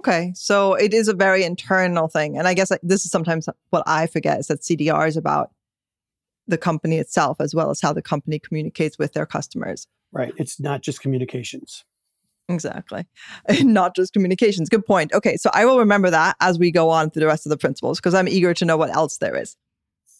Okay, 0.00 0.32
so 0.34 0.74
it 0.74 0.94
is 0.94 1.08
a 1.08 1.14
very 1.14 1.42
internal 1.42 2.06
thing, 2.06 2.38
and 2.38 2.46
I 2.46 2.54
guess 2.54 2.70
this 2.82 3.04
is 3.04 3.10
sometimes 3.10 3.48
what 3.70 3.82
I 3.86 4.06
forget 4.06 4.38
is 4.38 4.46
that 4.46 4.60
CDR 4.60 5.08
is 5.08 5.16
about 5.16 5.50
the 6.48 6.58
company 6.58 6.96
itself 6.96 7.40
as 7.40 7.54
well 7.54 7.70
as 7.70 7.80
how 7.80 7.92
the 7.92 8.02
company 8.02 8.38
communicates 8.38 8.98
with 8.98 9.12
their 9.12 9.26
customers. 9.26 9.86
Right. 10.10 10.32
It's 10.38 10.58
not 10.58 10.82
just 10.82 11.00
communications. 11.00 11.84
Exactly. 12.48 13.06
Not 13.62 13.94
just 13.94 14.12
communications. 14.12 14.68
Good 14.68 14.86
point. 14.86 15.12
Okay. 15.12 15.36
So 15.36 15.50
I 15.52 15.64
will 15.64 15.78
remember 15.78 16.10
that 16.10 16.36
as 16.40 16.58
we 16.58 16.70
go 16.70 16.88
on 16.90 17.10
through 17.10 17.20
the 17.20 17.26
rest 17.26 17.46
of 17.46 17.50
the 17.50 17.58
principles 17.58 17.98
because 17.98 18.14
I'm 18.14 18.28
eager 18.28 18.54
to 18.54 18.64
know 18.64 18.76
what 18.76 18.94
else 18.94 19.18
there 19.18 19.36
is. 19.36 19.56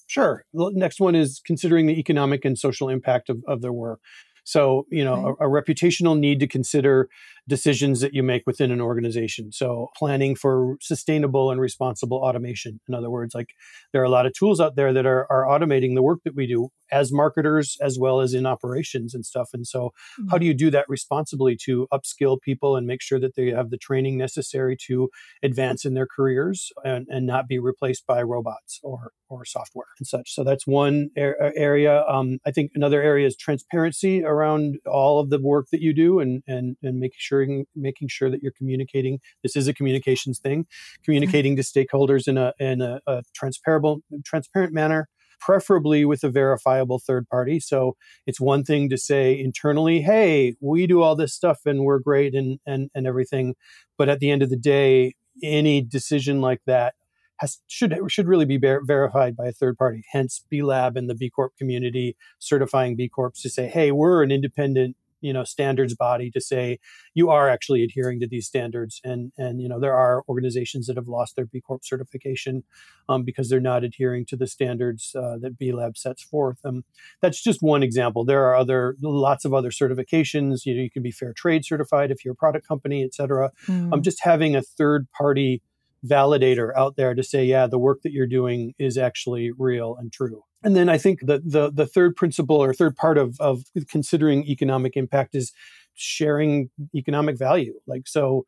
Sure. 0.06 0.44
The 0.54 0.70
next 0.74 1.00
one 1.00 1.14
is 1.14 1.40
considering 1.44 1.86
the 1.86 1.98
economic 1.98 2.44
and 2.44 2.58
social 2.58 2.88
impact 2.88 3.28
of, 3.28 3.42
of 3.46 3.60
their 3.60 3.72
work. 3.72 4.00
So, 4.44 4.86
you 4.90 5.04
know, 5.04 5.36
a, 5.38 5.46
a, 5.46 5.50
reputational 5.50 6.18
need 6.18 6.40
to 6.40 6.46
consider 6.46 7.10
decisions 7.46 8.00
that 8.00 8.14
you 8.14 8.22
make 8.22 8.44
within 8.46 8.70
an 8.70 8.80
organization. 8.80 9.52
So, 9.52 9.88
planning 9.94 10.34
for 10.34 10.76
sustainable 10.80 11.50
and 11.50 11.60
responsible 11.60 12.16
automation. 12.16 12.80
In 12.88 12.94
other 12.94 13.10
words, 13.10 13.34
like 13.34 13.50
there 13.92 14.00
are 14.00 14.06
a 14.06 14.10
lot 14.10 14.24
of 14.24 14.32
tools 14.32 14.58
out 14.58 14.74
there 14.74 14.94
that 14.94 15.04
are, 15.04 15.30
are 15.30 15.44
automating 15.44 15.94
the 15.94 16.02
work 16.02 16.20
that 16.24 16.34
we 16.34 16.46
do 16.46 16.70
as 16.90 17.12
marketers 17.12 17.76
as 17.80 17.98
well 17.98 18.20
as 18.20 18.34
in 18.34 18.46
operations 18.46 19.14
and 19.14 19.24
stuff. 19.24 19.50
And 19.52 19.66
so, 19.66 19.92
mm-hmm. 20.18 20.28
how 20.30 20.38
do 20.38 20.46
you 20.46 20.54
do 20.54 20.70
that 20.70 20.88
responsibly 20.88 21.56
to 21.64 21.86
upskill 21.92 22.40
people 22.40 22.76
and 22.76 22.86
make 22.86 23.02
sure 23.02 23.20
that 23.20 23.34
they 23.36 23.48
have 23.48 23.70
the 23.70 23.78
training 23.78 24.18
necessary 24.18 24.76
to 24.86 25.08
advance 25.42 25.84
in 25.84 25.94
their 25.94 26.06
careers 26.06 26.72
and, 26.84 27.06
and 27.08 27.26
not 27.26 27.48
be 27.48 27.58
replaced 27.58 28.06
by 28.06 28.22
robots 28.22 28.80
or, 28.82 29.12
or 29.28 29.44
software 29.44 29.86
and 29.98 30.06
such? 30.06 30.34
So, 30.34 30.44
that's 30.44 30.66
one 30.66 31.10
er- 31.18 31.52
area. 31.56 32.04
Um, 32.06 32.38
I 32.46 32.50
think 32.50 32.72
another 32.74 33.02
area 33.02 33.26
is 33.26 33.36
transparency 33.36 34.24
around 34.24 34.78
all 34.86 35.20
of 35.20 35.30
the 35.30 35.40
work 35.40 35.66
that 35.72 35.80
you 35.80 35.94
do 35.94 36.20
and, 36.20 36.42
and, 36.46 36.76
and 36.82 36.98
making 36.98 37.18
sure 37.18 37.46
making 37.74 38.08
sure 38.08 38.30
that 38.30 38.42
you're 38.42 38.52
communicating. 38.52 39.20
This 39.42 39.56
is 39.56 39.68
a 39.68 39.74
communications 39.74 40.38
thing, 40.38 40.66
communicating 41.04 41.56
mm-hmm. 41.56 41.60
to 41.60 41.86
stakeholders 41.86 42.28
in 42.28 42.36
a 42.36 42.52
in 42.58 42.80
a, 42.80 43.00
a 43.06 43.22
transparent 43.34 44.04
transparent 44.24 44.72
manner 44.72 45.08
preferably 45.40 46.04
with 46.04 46.24
a 46.24 46.30
verifiable 46.30 46.98
third 46.98 47.28
party. 47.28 47.60
So 47.60 47.96
it's 48.26 48.40
one 48.40 48.64
thing 48.64 48.88
to 48.90 48.98
say 48.98 49.38
internally, 49.38 50.00
hey, 50.00 50.54
we 50.60 50.86
do 50.86 51.02
all 51.02 51.16
this 51.16 51.34
stuff 51.34 51.60
and 51.66 51.84
we're 51.84 51.98
great 51.98 52.34
and 52.34 52.58
and, 52.66 52.90
and 52.94 53.06
everything. 53.06 53.54
But 53.96 54.08
at 54.08 54.20
the 54.20 54.30
end 54.30 54.42
of 54.42 54.50
the 54.50 54.56
day, 54.56 55.14
any 55.42 55.80
decision 55.80 56.40
like 56.40 56.60
that 56.66 56.94
has 57.38 57.58
should 57.66 57.96
should 58.08 58.26
really 58.26 58.44
be 58.44 58.56
ver- 58.58 58.82
verified 58.84 59.36
by 59.36 59.46
a 59.46 59.52
third 59.52 59.78
party. 59.78 60.04
Hence, 60.10 60.44
B 60.50 60.62
Lab 60.62 60.96
and 60.96 61.08
the 61.08 61.14
B 61.14 61.30
Corp 61.30 61.56
community 61.56 62.16
certifying 62.38 62.96
B 62.96 63.08
Corps 63.08 63.32
to 63.42 63.48
say, 63.48 63.66
hey, 63.68 63.92
we're 63.92 64.22
an 64.22 64.30
independent 64.30 64.96
you 65.20 65.32
know 65.32 65.44
standards 65.44 65.94
body 65.94 66.30
to 66.30 66.40
say 66.40 66.78
you 67.14 67.30
are 67.30 67.48
actually 67.48 67.82
adhering 67.82 68.20
to 68.20 68.28
these 68.28 68.46
standards 68.46 69.00
and 69.04 69.32
and 69.36 69.60
you 69.60 69.68
know 69.68 69.80
there 69.80 69.94
are 69.94 70.22
organizations 70.28 70.86
that 70.86 70.96
have 70.96 71.08
lost 71.08 71.36
their 71.36 71.46
b 71.46 71.60
corp 71.60 71.84
certification 71.84 72.64
um, 73.08 73.24
because 73.24 73.48
they're 73.48 73.60
not 73.60 73.84
adhering 73.84 74.24
to 74.26 74.36
the 74.36 74.46
standards 74.46 75.14
uh, 75.16 75.36
that 75.40 75.58
b 75.58 75.72
lab 75.72 75.96
sets 75.96 76.22
forth 76.22 76.58
um, 76.64 76.84
that's 77.20 77.42
just 77.42 77.62
one 77.62 77.82
example. 77.82 78.24
There 78.24 78.44
are 78.44 78.56
other 78.56 78.96
lots 79.00 79.44
of 79.44 79.54
other 79.54 79.70
certifications 79.70 80.64
you 80.64 80.74
know 80.74 80.82
you 80.82 80.90
can 80.90 81.02
be 81.02 81.10
fair 81.10 81.32
trade 81.32 81.64
certified 81.64 82.10
if 82.10 82.24
you're 82.24 82.32
a 82.32 82.36
product 82.36 82.66
company 82.66 83.04
et 83.04 83.14
cetera. 83.14 83.50
Mm. 83.66 83.92
um, 83.92 84.02
just 84.02 84.22
having 84.22 84.56
a 84.56 84.62
third 84.62 85.06
party 85.16 85.62
validator 86.06 86.70
out 86.76 86.96
there 86.96 87.14
to 87.14 87.22
say 87.22 87.44
yeah 87.44 87.66
the 87.66 87.78
work 87.78 88.02
that 88.02 88.12
you're 88.12 88.26
doing 88.26 88.74
is 88.78 88.96
actually 88.96 89.50
real 89.58 89.96
and 89.96 90.12
true 90.12 90.44
and 90.64 90.76
then 90.76 90.88
I 90.88 90.98
think 90.98 91.20
the 91.20 91.40
the 91.44 91.70
the 91.70 91.86
third 91.86 92.16
principle 92.16 92.62
or 92.62 92.74
third 92.74 92.96
part 92.96 93.18
of 93.18 93.40
of 93.40 93.64
considering 93.88 94.44
economic 94.44 94.96
impact 94.96 95.34
is 95.34 95.52
sharing 95.94 96.70
economic 96.94 97.38
value. 97.38 97.74
Like 97.86 98.06
so, 98.06 98.46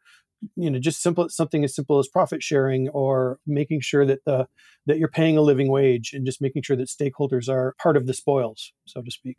you 0.56 0.70
know, 0.70 0.78
just 0.78 1.02
simple 1.02 1.28
something 1.28 1.64
as 1.64 1.74
simple 1.74 1.98
as 1.98 2.08
profit 2.08 2.42
sharing 2.42 2.88
or 2.88 3.38
making 3.46 3.80
sure 3.80 4.04
that 4.06 4.24
the 4.24 4.48
that 4.86 4.98
you're 4.98 5.08
paying 5.08 5.36
a 5.36 5.42
living 5.42 5.70
wage 5.70 6.12
and 6.12 6.26
just 6.26 6.40
making 6.40 6.62
sure 6.62 6.76
that 6.76 6.88
stakeholders 6.88 7.48
are 7.48 7.74
part 7.80 7.96
of 7.96 8.06
the 8.06 8.14
spoils, 8.14 8.72
so 8.86 9.02
to 9.02 9.10
speak. 9.10 9.38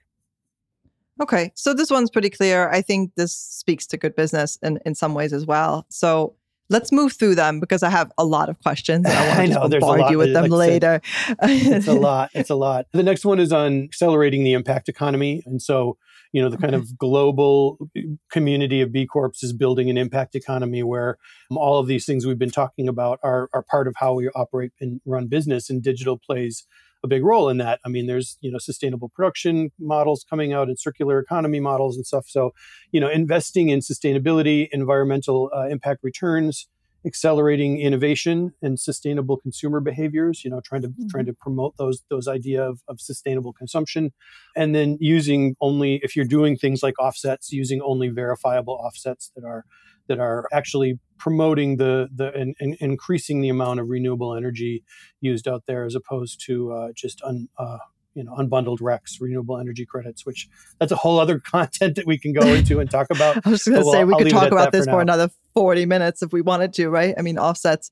Okay, 1.21 1.51
so 1.55 1.73
this 1.73 1.91
one's 1.91 2.09
pretty 2.09 2.29
clear. 2.29 2.69
I 2.69 2.81
think 2.81 3.11
this 3.15 3.35
speaks 3.35 3.85
to 3.87 3.97
good 3.97 4.15
business 4.15 4.57
in, 4.63 4.79
in 4.85 4.95
some 4.95 5.13
ways 5.13 5.33
as 5.33 5.45
well. 5.45 5.85
So 5.89 6.35
let's 6.71 6.91
move 6.91 7.13
through 7.13 7.35
them 7.35 7.59
because 7.59 7.83
I 7.83 7.89
have 7.89 8.11
a 8.17 8.25
lot 8.25 8.49
of 8.49 8.59
questions. 8.61 9.05
And 9.05 9.13
I 9.13 9.27
want 9.27 9.35
to 9.35 9.41
I 9.41 9.45
know, 9.61 9.67
there's 9.67 9.81
bombard 9.81 10.11
you 10.11 10.17
with 10.17 10.33
them 10.33 10.45
like 10.45 10.51
later. 10.51 11.01
Said, 11.03 11.37
it's 11.43 11.87
a 11.87 11.93
lot. 11.93 12.29
It's 12.41 12.49
a 12.49 12.55
lot. 12.55 12.85
The 12.93 13.03
next 13.03 13.25
one 13.25 13.39
is 13.39 13.51
on 13.51 13.83
accelerating 13.83 14.43
the 14.43 14.53
impact 14.53 14.89
economy. 14.89 15.43
And 15.45 15.61
so, 15.61 15.97
you 16.31 16.41
know, 16.41 16.49
the 16.49 16.57
kind 16.57 16.73
of 16.73 16.97
global 16.97 17.77
uh, 17.95 18.01
community 18.31 18.81
of 18.81 18.91
B 18.91 19.05
Corps 19.05 19.33
is 19.43 19.53
building 19.53 19.89
an 19.89 19.97
impact 19.97 20.33
economy 20.33 20.81
where 20.81 21.17
um, 21.51 21.57
all 21.57 21.77
of 21.77 21.87
these 21.87 22.05
things 22.05 22.25
we've 22.25 22.39
been 22.39 22.49
talking 22.49 22.87
about 22.87 23.19
are, 23.21 23.49
are 23.53 23.63
part 23.63 23.87
of 23.87 23.95
how 23.97 24.13
we 24.13 24.29
operate 24.29 24.71
and 24.79 25.01
run 25.05 25.27
business, 25.27 25.69
and 25.69 25.83
digital 25.83 26.17
plays 26.17 26.65
a 27.03 27.07
big 27.07 27.23
role 27.23 27.49
in 27.49 27.57
that. 27.57 27.79
I 27.85 27.89
mean, 27.89 28.07
there's 28.07 28.37
you 28.41 28.51
know 28.51 28.57
sustainable 28.57 29.09
production 29.09 29.71
models 29.79 30.25
coming 30.29 30.53
out 30.53 30.67
and 30.67 30.79
circular 30.79 31.19
economy 31.19 31.59
models 31.59 31.95
and 31.95 32.05
stuff. 32.05 32.25
So, 32.27 32.53
you 32.91 32.99
know, 32.99 33.09
investing 33.09 33.69
in 33.69 33.79
sustainability, 33.79 34.67
environmental 34.71 35.49
uh, 35.55 35.67
impact 35.67 36.03
returns, 36.03 36.67
accelerating 37.05 37.79
innovation 37.79 38.53
and 38.61 38.79
sustainable 38.79 39.37
consumer 39.37 39.79
behaviors. 39.79 40.43
You 40.43 40.51
know, 40.51 40.61
trying 40.63 40.83
to 40.83 40.89
mm-hmm. 40.89 41.07
trying 41.09 41.25
to 41.25 41.33
promote 41.33 41.75
those 41.77 42.03
those 42.09 42.27
idea 42.27 42.63
of, 42.63 42.81
of 42.87 43.01
sustainable 43.01 43.53
consumption, 43.53 44.11
and 44.55 44.75
then 44.75 44.97
using 44.99 45.55
only 45.61 45.99
if 46.03 46.15
you're 46.15 46.25
doing 46.25 46.57
things 46.57 46.83
like 46.83 46.99
offsets, 46.99 47.51
using 47.51 47.81
only 47.81 48.09
verifiable 48.09 48.73
offsets 48.73 49.31
that 49.35 49.43
are 49.43 49.65
that 50.07 50.19
are 50.19 50.47
actually 50.51 50.99
promoting 51.21 51.77
the 51.77 52.09
the 52.13 52.33
and, 52.33 52.55
and, 52.59 52.75
increasing 52.79 53.41
the 53.41 53.49
amount 53.49 53.79
of 53.79 53.87
renewable 53.87 54.35
energy 54.35 54.83
used 55.21 55.47
out 55.47 55.63
there 55.67 55.85
as 55.85 55.93
opposed 55.93 56.43
to 56.47 56.73
uh, 56.73 56.87
just 56.95 57.21
un, 57.21 57.47
uh, 57.59 57.77
you 58.15 58.23
know 58.23 58.33
unbundled 58.33 58.79
RECs, 58.79 59.21
renewable 59.21 59.59
energy 59.59 59.85
credits, 59.85 60.25
which 60.25 60.49
that's 60.79 60.91
a 60.91 60.95
whole 60.95 61.19
other 61.19 61.39
content 61.55 61.95
that 61.95 62.07
we 62.07 62.17
can 62.17 62.33
go 62.33 62.41
into 62.47 62.79
and 62.79 62.89
talk 62.89 63.05
about. 63.11 63.37
I 63.45 63.51
was 63.51 63.63
going 63.63 63.83
to 63.83 63.91
say 63.91 64.03
we 64.03 64.13
I'll 64.13 64.19
could 64.19 64.31
talk 64.31 64.51
about 64.51 64.71
this 64.71 64.85
for, 64.85 64.93
for 64.93 65.01
another 65.01 65.29
forty 65.53 65.85
minutes 65.85 66.23
if 66.23 66.33
we 66.33 66.41
wanted 66.41 66.73
to, 66.73 66.89
right? 66.89 67.13
I 67.15 67.21
mean, 67.21 67.37
offsets. 67.37 67.91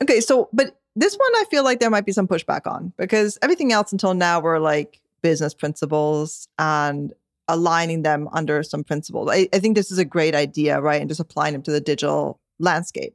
Okay, 0.00 0.20
so 0.20 0.48
but 0.54 0.80
this 0.96 1.14
one 1.14 1.32
I 1.36 1.44
feel 1.50 1.64
like 1.64 1.80
there 1.80 1.90
might 1.90 2.06
be 2.06 2.12
some 2.12 2.26
pushback 2.26 2.66
on 2.66 2.94
because 2.96 3.38
everything 3.42 3.72
else 3.72 3.92
until 3.92 4.14
now 4.14 4.40
were 4.40 4.58
like 4.58 5.02
business 5.20 5.52
principles 5.52 6.48
and 6.58 7.12
aligning 7.48 8.02
them 8.02 8.28
under 8.32 8.62
some 8.62 8.84
principles. 8.84 9.28
I, 9.30 9.48
I 9.52 9.58
think 9.58 9.76
this 9.76 9.90
is 9.90 9.98
a 9.98 10.04
great 10.04 10.34
idea, 10.34 10.80
right? 10.80 11.00
And 11.00 11.10
just 11.10 11.20
applying 11.20 11.52
them 11.52 11.62
to 11.62 11.72
the 11.72 11.80
digital 11.80 12.40
landscape. 12.58 13.14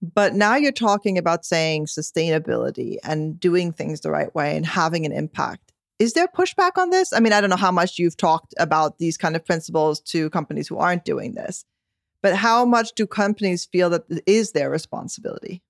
But 0.00 0.34
now 0.34 0.54
you're 0.54 0.70
talking 0.70 1.18
about 1.18 1.44
saying 1.44 1.86
sustainability 1.86 2.98
and 3.02 3.38
doing 3.40 3.72
things 3.72 4.00
the 4.00 4.10
right 4.10 4.32
way 4.34 4.56
and 4.56 4.64
having 4.64 5.04
an 5.04 5.12
impact. 5.12 5.72
Is 5.98 6.12
there 6.12 6.28
pushback 6.28 6.72
on 6.76 6.90
this? 6.90 7.12
I 7.12 7.18
mean, 7.18 7.32
I 7.32 7.40
don't 7.40 7.50
know 7.50 7.56
how 7.56 7.72
much 7.72 7.98
you've 7.98 8.16
talked 8.16 8.54
about 8.58 8.98
these 8.98 9.16
kind 9.16 9.34
of 9.34 9.44
principles 9.44 10.00
to 10.02 10.30
companies 10.30 10.68
who 10.68 10.78
aren't 10.78 11.04
doing 11.04 11.34
this, 11.34 11.64
but 12.22 12.36
how 12.36 12.64
much 12.64 12.92
do 12.94 13.06
companies 13.06 13.64
feel 13.64 13.90
that 13.90 14.04
it 14.08 14.22
is 14.26 14.52
their 14.52 14.70
responsibility? 14.70 15.62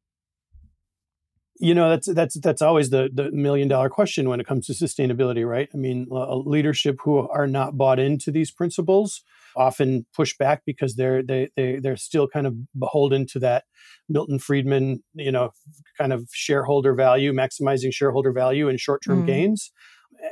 You 1.60 1.74
know 1.74 1.90
that's 1.90 2.12
that's 2.14 2.38
that's 2.40 2.62
always 2.62 2.90
the 2.90 3.08
the 3.12 3.30
million 3.32 3.68
dollar 3.68 3.88
question 3.88 4.28
when 4.28 4.40
it 4.40 4.46
comes 4.46 4.66
to 4.66 4.72
sustainability 4.72 5.48
right? 5.48 5.68
I 5.72 5.76
mean 5.76 6.06
uh, 6.10 6.36
leadership 6.36 6.98
who 7.04 7.28
are 7.28 7.46
not 7.46 7.76
bought 7.76 7.98
into 7.98 8.30
these 8.30 8.50
principles 8.50 9.22
often 9.56 10.06
push 10.14 10.36
back 10.38 10.62
because 10.64 10.94
they're 10.96 11.22
they, 11.22 11.48
they 11.56 11.78
they're 11.80 11.96
still 11.96 12.28
kind 12.28 12.46
of 12.46 12.54
beholden 12.78 13.26
to 13.26 13.38
that 13.40 13.64
milton 14.08 14.38
friedman 14.38 15.02
you 15.14 15.32
know 15.32 15.50
kind 15.96 16.12
of 16.12 16.28
shareholder 16.32 16.94
value 16.94 17.32
maximizing 17.32 17.92
shareholder 17.92 18.32
value 18.32 18.68
and 18.68 18.80
short-term 18.80 19.22
mm. 19.22 19.26
gains. 19.26 19.72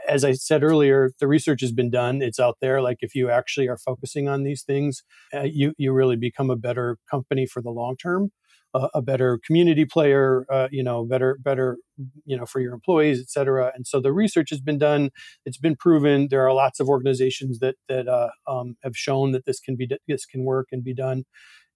As 0.09 0.25
i 0.25 0.33
said 0.33 0.63
earlier 0.63 1.11
the 1.19 1.29
research 1.29 1.61
has 1.61 1.73
been 1.73 1.91
done. 1.91 2.23
It's 2.23 2.41
out 2.41 2.59
there. 2.61 2.81
Like 2.81 2.99
if 3.01 3.15
you 3.15 3.31
actually 3.31 3.69
are 3.69 3.79
focusing 3.79 4.29
on 4.29 4.45
these 4.45 4.63
things 4.63 5.03
uh, 5.35 5.43
you 5.43 5.73
you 5.77 5.93
really 5.93 6.17
become 6.17 6.51
a 6.51 6.57
better 6.57 6.99
company 7.11 7.47
for 7.47 7.61
the 7.63 7.71
long 7.71 7.97
term 7.97 8.31
a, 8.75 9.03
better 9.03 9.39
community 9.45 9.85
player, 9.85 10.45
uh, 10.51 10.69
you 10.71 10.83
know, 10.83 11.05
better, 11.05 11.39
better, 11.41 11.79
you 12.25 12.37
know, 12.37 12.45
for 12.45 12.61
your 12.61 12.75
employees, 12.75 13.21
et 13.21 13.31
cetera. 13.31 13.73
And 13.75 13.87
so 13.87 14.01
the 14.01 14.13
research 14.13 14.51
has 14.51 14.61
been 14.61 14.79
done; 14.79 15.11
it's 15.45 15.57
been 15.59 15.77
proven. 15.77 16.29
There 16.31 16.47
are 16.47 16.53
lots 16.53 16.81
of 16.81 16.89
organizations 16.89 17.59
that 17.61 17.77
that 17.89 18.09
uh, 18.09 18.31
um, 18.47 18.77
have 18.83 18.97
shown 18.97 19.33
that 19.33 19.47
this 19.47 19.61
can 19.61 19.77
be 19.77 19.89
this 20.07 20.27
can 20.27 20.45
work 20.45 20.69
and 20.73 20.85
be 20.85 20.95
done. 20.95 21.25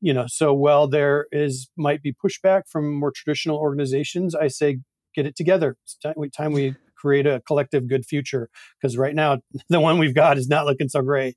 You 0.01 0.15
know, 0.15 0.27
so 0.29 0.53
while 0.53 0.89
there 0.89 1.27
is 1.33 1.69
might 1.77 2.03
be 2.03 2.13
pushback 2.13 2.63
from 2.69 2.95
more 2.95 3.13
traditional 3.13 3.59
organizations, 3.59 4.35
I 4.35 4.49
say 4.49 4.79
get 5.15 5.27
it 5.27 5.37
together. 5.37 5.77
It's 5.85 5.97
time 6.37 6.53
we 6.53 6.75
create 6.97 7.27
a 7.27 7.41
collective 7.47 7.89
good 7.89 8.05
future 8.05 8.51
because 8.81 8.97
right 8.97 9.15
now 9.15 9.39
the 9.69 9.81
one 9.81 9.99
we've 9.99 10.15
got 10.15 10.39
is 10.39 10.49
not 10.49 10.67
looking 10.67 10.89
so 10.89 11.03
great. 11.03 11.37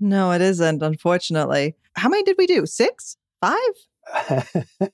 No, 0.00 0.32
it 0.32 0.40
isn't, 0.40 0.82
unfortunately. 0.82 1.76
How 1.94 2.08
many 2.08 2.24
did 2.24 2.36
we 2.36 2.46
do? 2.46 2.66
Six? 2.66 3.16
Five? 3.40 3.58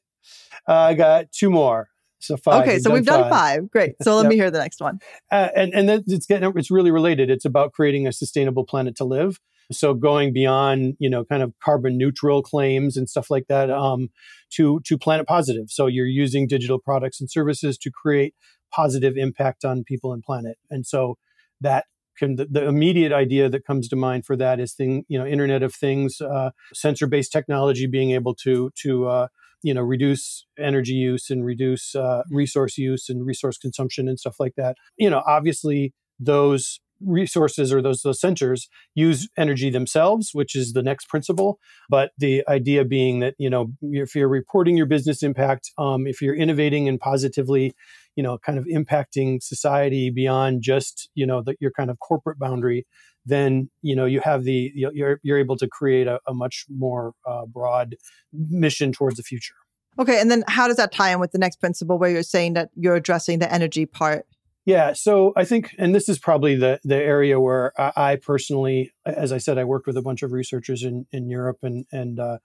I 0.66 0.94
got 0.94 1.33
two 1.33 1.51
more. 1.51 1.88
So 2.21 2.37
five. 2.37 2.62
Okay, 2.62 2.79
so 2.79 2.92
we've 2.92 3.07
five. 3.07 3.21
done 3.21 3.31
five. 3.31 3.71
Great. 3.71 3.94
So 4.03 4.16
let 4.16 4.23
yep. 4.25 4.31
me 4.31 4.37
hear 4.37 4.51
the 4.51 4.59
next 4.59 4.81
one. 4.81 4.99
Uh, 5.31 5.49
and 5.55 5.73
and 5.73 5.88
it's 6.07 6.27
getting 6.27 6.53
it's 6.57 6.71
really 6.71 6.90
related. 6.90 7.31
It's 7.31 7.44
about 7.44 7.73
creating 7.73 8.07
a 8.07 8.12
sustainable 8.12 8.64
planet 8.64 8.97
to 8.97 9.05
live. 9.05 9.38
So 9.71 9.94
going 9.94 10.33
beyond 10.33 10.94
you 10.99 11.09
know 11.09 11.25
kind 11.25 11.42
of 11.42 11.53
carbon 11.62 11.97
neutral 11.97 12.42
claims 12.42 12.97
and 12.97 13.09
stuff 13.09 13.31
like 13.31 13.47
that 13.49 13.71
um, 13.71 14.09
to 14.55 14.81
to 14.85 14.99
planet 14.99 15.27
positive. 15.27 15.66
So 15.68 15.87
you're 15.87 16.07
using 16.07 16.49
digital 16.49 16.79
products 16.79 17.21
and 17.21 17.31
services 17.31 17.79
to 17.79 17.90
create 17.90 18.35
positive 18.73 19.16
impact 19.16 19.64
on 19.64 19.85
people 19.85 20.12
and 20.12 20.23
planet. 20.23 20.59
And 20.71 20.87
so 20.87 21.16
that 21.61 21.87
can 22.18 22.37
the, 22.37 22.46
the, 22.46 22.66
immediate 22.66 23.12
idea 23.12 23.48
that 23.48 23.64
comes 23.64 23.88
to 23.88 23.96
mind 23.96 24.26
for 24.26 24.37
that 24.37 24.61
is 24.61 24.74
thing 24.74 25.04
you 25.09 25.18
know 25.18 25.26
internet 25.26 25.62
of 25.62 25.74
things 25.74 26.20
uh, 26.20 26.50
sensor 26.74 27.07
based 27.07 27.33
technology 27.33 27.87
being 27.87 28.11
able 28.11 28.35
to 28.35 28.70
to 28.83 29.07
uh, 29.07 29.28
you 29.62 29.74
know 29.74 29.83
reduce 29.83 30.46
energy 30.59 30.92
use 30.92 31.31
and 31.31 31.44
reduce 31.44 31.94
uh, 31.94 32.22
resource 32.31 32.78
use 32.78 33.09
and 33.09 33.24
resource 33.26 33.59
consumption 33.59 34.09
and 34.09 34.18
stuff 34.18 34.37
like 34.38 34.54
that. 34.57 34.76
You 34.96 35.11
know 35.11 35.22
obviously 35.26 35.94
those 36.18 36.81
resources 37.00 37.72
or 37.72 37.81
those 37.81 38.02
those 38.02 38.20
sensors 38.20 38.62
use 38.92 39.28
energy 39.38 39.70
themselves 39.70 40.31
which 40.33 40.57
is 40.57 40.72
the 40.72 40.83
next 40.83 41.09
principle. 41.09 41.59
But 41.88 42.11
the 42.18 42.44
idea 42.48 42.85
being 42.85 43.20
that 43.20 43.35
you 43.38 43.50
know 43.50 43.72
if 43.83 44.14
you're 44.14 44.28
reporting 44.28 44.76
your 44.76 44.87
business 44.87 45.22
impact 45.22 45.70
um, 45.78 46.07
if 46.07 46.20
you're 46.20 46.37
innovating 46.37 46.88
and 46.88 46.98
positively 46.98 47.74
you 48.18 48.24
know 48.24 48.37
kind 48.37 48.59
of 48.59 48.64
impacting 48.64 49.40
society 49.40 50.11
beyond 50.11 50.61
just 50.61 51.09
you 51.14 51.24
know 51.24 51.40
the, 51.40 51.54
your 51.61 51.70
kind 51.70 51.88
of 51.88 52.00
corporate 52.00 52.37
boundary 52.37 52.85
then 53.24 53.70
you 53.81 53.94
know 53.94 54.07
you 54.07 54.20
have 54.20 54.42
the 54.42 54.72
you're 54.74 55.20
you're 55.22 55.38
able 55.38 55.57
to 55.57 55.68
create 55.68 56.09
a, 56.09 56.18
a 56.26 56.35
much 56.35 56.66
more 56.68 57.12
uh, 57.24 57.46
broad 57.46 57.94
mission 58.33 58.90
towards 58.90 59.16
the 59.16 59.22
future. 59.22 59.54
Okay 60.00 60.20
and 60.20 60.33
then 60.33 60.42
how 60.48 60.66
does 60.66 60.76
that 60.78 60.90
tie 60.90 61.12
in 61.12 61.20
with 61.20 61.31
the 61.31 61.38
next 61.38 61.61
principle 61.61 61.96
where 61.96 62.11
you're 62.11 62.24
saying 62.24 62.54
that 62.54 62.70
you're 62.74 62.96
addressing 62.96 63.38
the 63.38 63.52
energy 63.52 63.87
part? 63.87 64.26
Yeah, 64.66 64.92
so 64.92 65.33
I 65.35 65.44
think, 65.44 65.74
and 65.78 65.94
this 65.94 66.11
is 66.11 66.18
probably 66.18 66.54
the 66.57 66.81
the 66.85 66.96
area 66.96 67.40
where 67.40 67.72
I, 67.81 67.92
I 68.11 68.16
personally, 68.16 68.92
as 69.07 69.33
I 69.33 69.38
said, 69.38 69.57
I 69.57 69.64
worked 69.64 69.87
with 69.87 69.96
a 69.96 70.02
bunch 70.02 70.22
of 70.22 70.33
researchers 70.33 70.83
in 70.83 71.07
in 71.12 71.31
Europe 71.31 71.59
and 71.62 71.87
and 71.92 72.18
uh, 72.18 72.38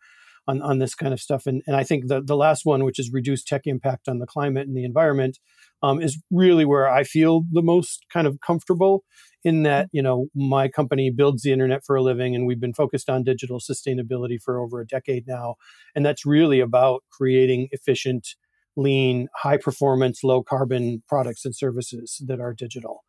on, 0.48 0.62
on 0.62 0.80
this 0.80 0.96
kind 0.96 1.14
of 1.14 1.20
stuff. 1.20 1.46
And, 1.46 1.62
and 1.68 1.76
I 1.76 1.84
think 1.84 2.08
the, 2.08 2.22
the 2.22 2.36
last 2.36 2.66
one, 2.66 2.84
which 2.84 3.00
is 3.00 3.12
reduce 3.12 3.44
tech 3.44 3.62
impact 3.66 4.08
on 4.08 4.20
the 4.20 4.26
climate 4.26 4.68
and 4.68 4.76
the 4.76 4.84
environment, 4.84 5.40
um, 5.82 6.02
is 6.02 6.22
really 6.32 6.66
where 6.66 6.90
I 6.90 7.04
feel 7.04 7.44
the 7.52 7.62
most 7.62 8.06
kind 8.12 8.28
of 8.28 8.40
comfortable 8.46 9.04
in 9.44 9.64
that, 9.64 9.90
you 9.92 10.02
know, 10.02 10.28
my 10.34 10.68
company 10.68 11.10
builds 11.10 11.44
the 11.44 11.52
internet 11.52 11.84
for 11.86 11.96
a 11.96 12.02
living 12.02 12.36
and 12.36 12.48
we've 12.48 12.60
been 12.60 12.74
focused 12.74 13.10
on 13.10 13.24
digital 13.24 13.60
sustainability 13.60 14.42
for 14.42 14.60
over 14.60 14.80
a 14.80 14.88
decade 14.88 15.28
now. 15.28 15.56
And 15.96 16.06
that's 16.06 16.26
really 16.26 16.60
about 16.60 17.04
creating 17.12 17.68
efficient, 17.72 18.30
lean, 18.76 19.28
high 19.36 19.58
performance, 19.58 20.24
low 20.24 20.44
carbon 20.44 21.04
products 21.08 21.46
and 21.46 21.56
services 21.56 22.22
that 22.26 22.40
are 22.40 22.54
digital. 22.54 23.04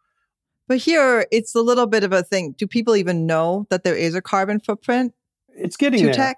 But 0.67 0.79
here, 0.79 1.27
it's 1.31 1.55
a 1.55 1.61
little 1.61 1.87
bit 1.87 2.05
of 2.05 2.13
a 2.13 2.23
thing. 2.23 2.55
Do 2.57 2.67
people 2.67 2.97
even 2.97 3.27
know 3.27 3.67
that 3.71 3.85
there 3.85 3.97
is 3.97 4.15
a 4.15 4.23
carbon 4.23 4.61
footprint? 4.61 5.13
It's 5.49 5.77
getting 5.77 6.05
there. 6.07 6.15
Tech? 6.15 6.37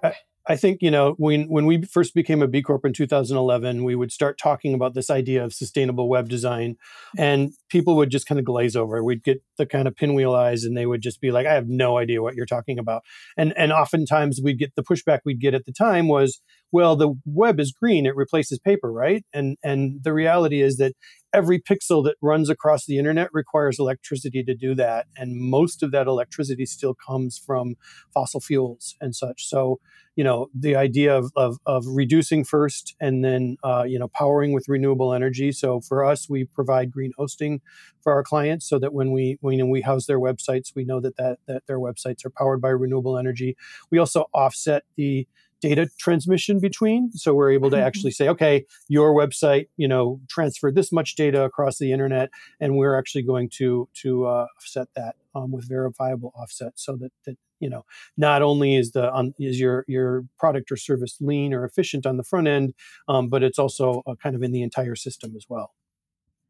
I 0.49 0.55
think 0.55 0.81
you 0.81 0.89
know 0.89 1.13
when 1.17 1.49
when 1.49 1.65
we 1.65 1.83
first 1.83 2.13
became 2.13 2.41
a 2.41 2.47
B 2.47 2.61
Corp 2.61 2.85
in 2.85 2.93
2011, 2.93 3.83
we 3.83 3.95
would 3.95 4.11
start 4.11 4.37
talking 4.37 4.73
about 4.73 4.93
this 4.93 5.09
idea 5.09 5.43
of 5.43 5.53
sustainable 5.53 6.07
web 6.07 6.29
design, 6.29 6.77
and 7.17 7.51
people 7.69 7.97
would 7.97 8.09
just 8.09 8.27
kind 8.27 8.39
of 8.39 8.45
glaze 8.45 8.75
over. 8.75 9.03
We'd 9.03 9.23
get 9.23 9.41
the 9.57 9.65
kind 9.65 9.87
of 9.87 9.95
pinwheel 9.95 10.33
eyes, 10.33 10.63
and 10.63 10.77
they 10.77 10.85
would 10.85 11.01
just 11.01 11.19
be 11.19 11.31
like, 11.31 11.45
"I 11.45 11.53
have 11.53 11.67
no 11.67 11.97
idea 11.97 12.21
what 12.21 12.35
you're 12.35 12.45
talking 12.45 12.79
about." 12.79 13.03
And 13.35 13.53
and 13.57 13.73
oftentimes 13.73 14.39
we'd 14.41 14.59
get 14.59 14.73
the 14.75 14.83
pushback 14.83 15.19
we'd 15.25 15.41
get 15.41 15.53
at 15.53 15.65
the 15.65 15.73
time 15.73 16.07
was, 16.07 16.41
"Well, 16.71 16.95
the 16.95 17.13
web 17.25 17.59
is 17.59 17.73
green; 17.73 18.05
it 18.05 18.15
replaces 18.15 18.59
paper, 18.59 18.91
right?" 18.91 19.25
And 19.33 19.57
and 19.63 20.01
the 20.03 20.13
reality 20.13 20.61
is 20.61 20.77
that 20.77 20.93
every 21.37 21.59
pixel 21.59 22.03
that 22.03 22.15
runs 22.19 22.49
across 22.49 22.87
the 22.87 22.97
internet 22.97 23.29
requires 23.31 23.77
electricity 23.77 24.43
to 24.43 24.55
do 24.55 24.73
that, 24.73 25.05
and 25.15 25.35
most 25.35 25.83
of 25.83 25.91
that 25.91 26.07
electricity 26.07 26.65
still 26.65 26.95
comes 26.95 27.37
from 27.37 27.75
fossil 28.11 28.41
fuels 28.41 28.95
and 28.99 29.15
such. 29.15 29.47
So 29.47 29.79
you 30.17 30.23
know 30.23 30.49
the 30.53 30.75
idea 30.75 31.15
of, 31.15 31.31
of, 31.35 31.57
of 31.67 31.85
reducing 31.87 32.43
first 32.43 32.95
and 32.99 33.23
then 33.23 33.55
uh, 33.63 33.83
you 33.87 33.99
know 33.99 34.07
powering 34.09 34.51
with 34.51 34.67
renewable 34.67 35.13
energy 35.13 35.51
so 35.51 35.79
for 35.79 36.03
us 36.03 36.27
we 36.27 36.43
provide 36.43 36.91
green 36.91 37.11
hosting 37.17 37.61
for 38.01 38.11
our 38.11 38.23
clients 38.23 38.67
so 38.67 38.79
that 38.79 38.93
when 38.93 39.11
we 39.11 39.37
when 39.41 39.69
we 39.69 39.81
house 39.81 40.07
their 40.07 40.19
websites 40.19 40.73
we 40.75 40.83
know 40.83 40.99
that, 40.99 41.15
that 41.17 41.37
that 41.47 41.67
their 41.67 41.77
websites 41.77 42.25
are 42.25 42.31
powered 42.31 42.59
by 42.59 42.69
renewable 42.69 43.17
energy 43.17 43.55
we 43.91 43.99
also 43.99 44.25
offset 44.33 44.83
the 44.95 45.27
data 45.61 45.89
transmission 45.99 46.59
between. 46.59 47.11
So 47.13 47.33
we're 47.33 47.51
able 47.51 47.69
to 47.71 47.77
mm-hmm. 47.77 47.85
actually 47.85 48.11
say 48.11 48.27
okay 48.29 48.65
your 48.87 49.13
website 49.13 49.67
you 49.77 49.87
know 49.87 50.19
transferred 50.29 50.75
this 50.75 50.91
much 50.91 51.15
data 51.15 51.43
across 51.43 51.77
the 51.77 51.91
internet 51.91 52.29
and 52.59 52.77
we're 52.77 52.97
actually 52.97 53.23
going 53.23 53.49
to 53.57 53.89
to 54.01 54.25
uh, 54.25 54.45
offset 54.57 54.87
that 54.95 55.15
um, 55.35 55.51
with 55.51 55.67
verifiable 55.67 56.33
offset 56.35 56.73
so 56.75 56.95
that, 56.97 57.11
that 57.25 57.37
you 57.59 57.69
know 57.69 57.85
not 58.17 58.41
only 58.41 58.75
is 58.75 58.91
the 58.91 59.11
on, 59.11 59.33
is 59.39 59.59
your 59.59 59.83
your 59.87 60.25
product 60.37 60.71
or 60.71 60.77
service 60.77 61.17
lean 61.19 61.53
or 61.53 61.65
efficient 61.65 62.05
on 62.05 62.17
the 62.17 62.23
front 62.23 62.47
end 62.47 62.73
um, 63.07 63.29
but 63.29 63.43
it's 63.43 63.59
also 63.59 64.03
uh, 64.05 64.15
kind 64.15 64.35
of 64.35 64.43
in 64.43 64.51
the 64.51 64.61
entire 64.61 64.95
system 64.95 65.35
as 65.35 65.45
well. 65.49 65.73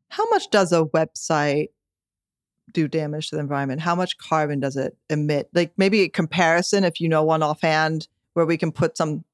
How 0.10 0.28
much 0.30 0.50
does 0.50 0.72
a 0.72 0.86
website 0.86 1.68
do 2.74 2.88
damage 2.88 3.30
to 3.30 3.36
the 3.36 3.42
environment? 3.42 3.82
How 3.82 3.96
much 3.96 4.18
carbon 4.18 4.60
does 4.60 4.76
it 4.76 4.98
emit? 5.10 5.50
Like 5.54 5.72
maybe 5.78 6.02
a 6.02 6.10
comparison 6.10 6.84
if 6.84 7.00
you 7.00 7.10
know 7.10 7.24
one 7.24 7.44
offhand 7.44 8.08
where 8.38 8.46
we 8.46 8.58
can 8.58 8.72
put 8.72 8.96
some 8.96 9.26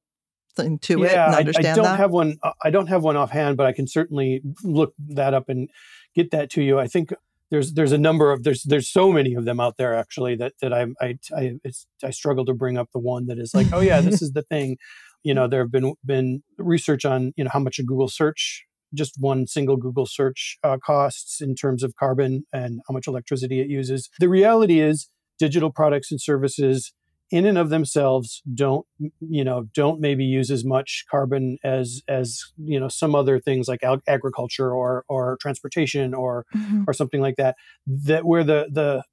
something 0.55 0.79
to 0.79 0.99
yeah, 0.99 1.05
it 1.05 1.15
and 1.15 1.35
understand 1.35 1.67
I, 1.67 1.71
I 1.71 1.75
don't 1.75 1.85
that? 1.85 1.99
have 1.99 2.11
one 2.11 2.37
uh, 2.41 2.51
i 2.63 2.69
don't 2.69 2.87
have 2.87 3.03
one 3.03 3.17
offhand 3.17 3.57
but 3.57 3.65
i 3.65 3.73
can 3.73 3.87
certainly 3.87 4.41
look 4.63 4.93
that 5.09 5.33
up 5.33 5.49
and 5.49 5.69
get 6.15 6.31
that 6.31 6.49
to 6.51 6.63
you 6.63 6.79
i 6.79 6.87
think 6.87 7.11
there's 7.51 7.73
there's 7.73 7.91
a 7.91 7.97
number 7.97 8.31
of 8.31 8.43
there's 8.43 8.63
there's 8.63 8.89
so 8.89 9.11
many 9.11 9.35
of 9.35 9.45
them 9.45 9.59
out 9.59 9.77
there 9.77 9.93
actually 9.93 10.35
that 10.35 10.53
that 10.59 10.73
I 10.73 10.87
I 10.99 11.19
I, 11.35 11.59
I 12.03 12.09
struggle 12.09 12.45
to 12.45 12.53
bring 12.53 12.79
up 12.79 12.89
the 12.93 12.99
one 12.99 13.27
that 13.27 13.37
is 13.37 13.53
like 13.53 13.67
oh 13.71 13.79
yeah 13.79 14.01
this 14.01 14.21
is 14.25 14.31
the 14.31 14.41
thing 14.41 14.77
You 15.23 15.35
know, 15.35 15.47
there 15.47 15.61
have 15.61 15.71
been 15.71 15.93
been 16.03 16.41
research 16.57 17.05
on 17.05 17.31
you 17.35 17.43
know 17.43 17.51
how 17.53 17.59
much 17.59 17.77
a 17.77 17.83
Google 17.83 18.07
search 18.07 18.65
just 18.93 19.15
one 19.19 19.45
single 19.45 19.77
Google 19.77 20.07
search 20.07 20.57
uh, 20.63 20.77
costs 20.83 21.41
in 21.41 21.53
terms 21.53 21.83
of 21.83 21.95
carbon 21.95 22.45
and 22.51 22.81
how 22.87 22.93
much 22.93 23.07
electricity 23.07 23.59
it 23.59 23.67
uses. 23.67 24.09
The 24.19 24.29
reality 24.29 24.79
is, 24.79 25.09
digital 25.39 25.71
products 25.71 26.11
and 26.11 26.21
services 26.21 26.93
in 27.33 27.47
and 27.47 27.57
of 27.57 27.71
themselves 27.71 28.43
don't 28.53 28.85
you 29.19 29.43
know 29.43 29.63
don't 29.73 29.99
maybe 29.99 30.23
use 30.23 30.51
as 30.51 30.63
much 30.63 31.03
carbon 31.09 31.57
as 31.63 32.03
as 32.07 32.43
you 32.57 32.79
know 32.79 32.87
some 32.87 33.15
other 33.15 33.39
things 33.39 33.67
like 33.67 33.83
ag- 33.83 34.03
agriculture 34.07 34.71
or 34.71 35.03
or 35.09 35.35
transportation 35.41 36.13
or 36.13 36.45
mm-hmm. 36.55 36.83
or 36.87 36.93
something 36.93 37.21
like 37.21 37.35
that 37.35 37.55
that 37.87 38.23
where 38.23 38.43
the 38.43 38.67
the 38.71 39.03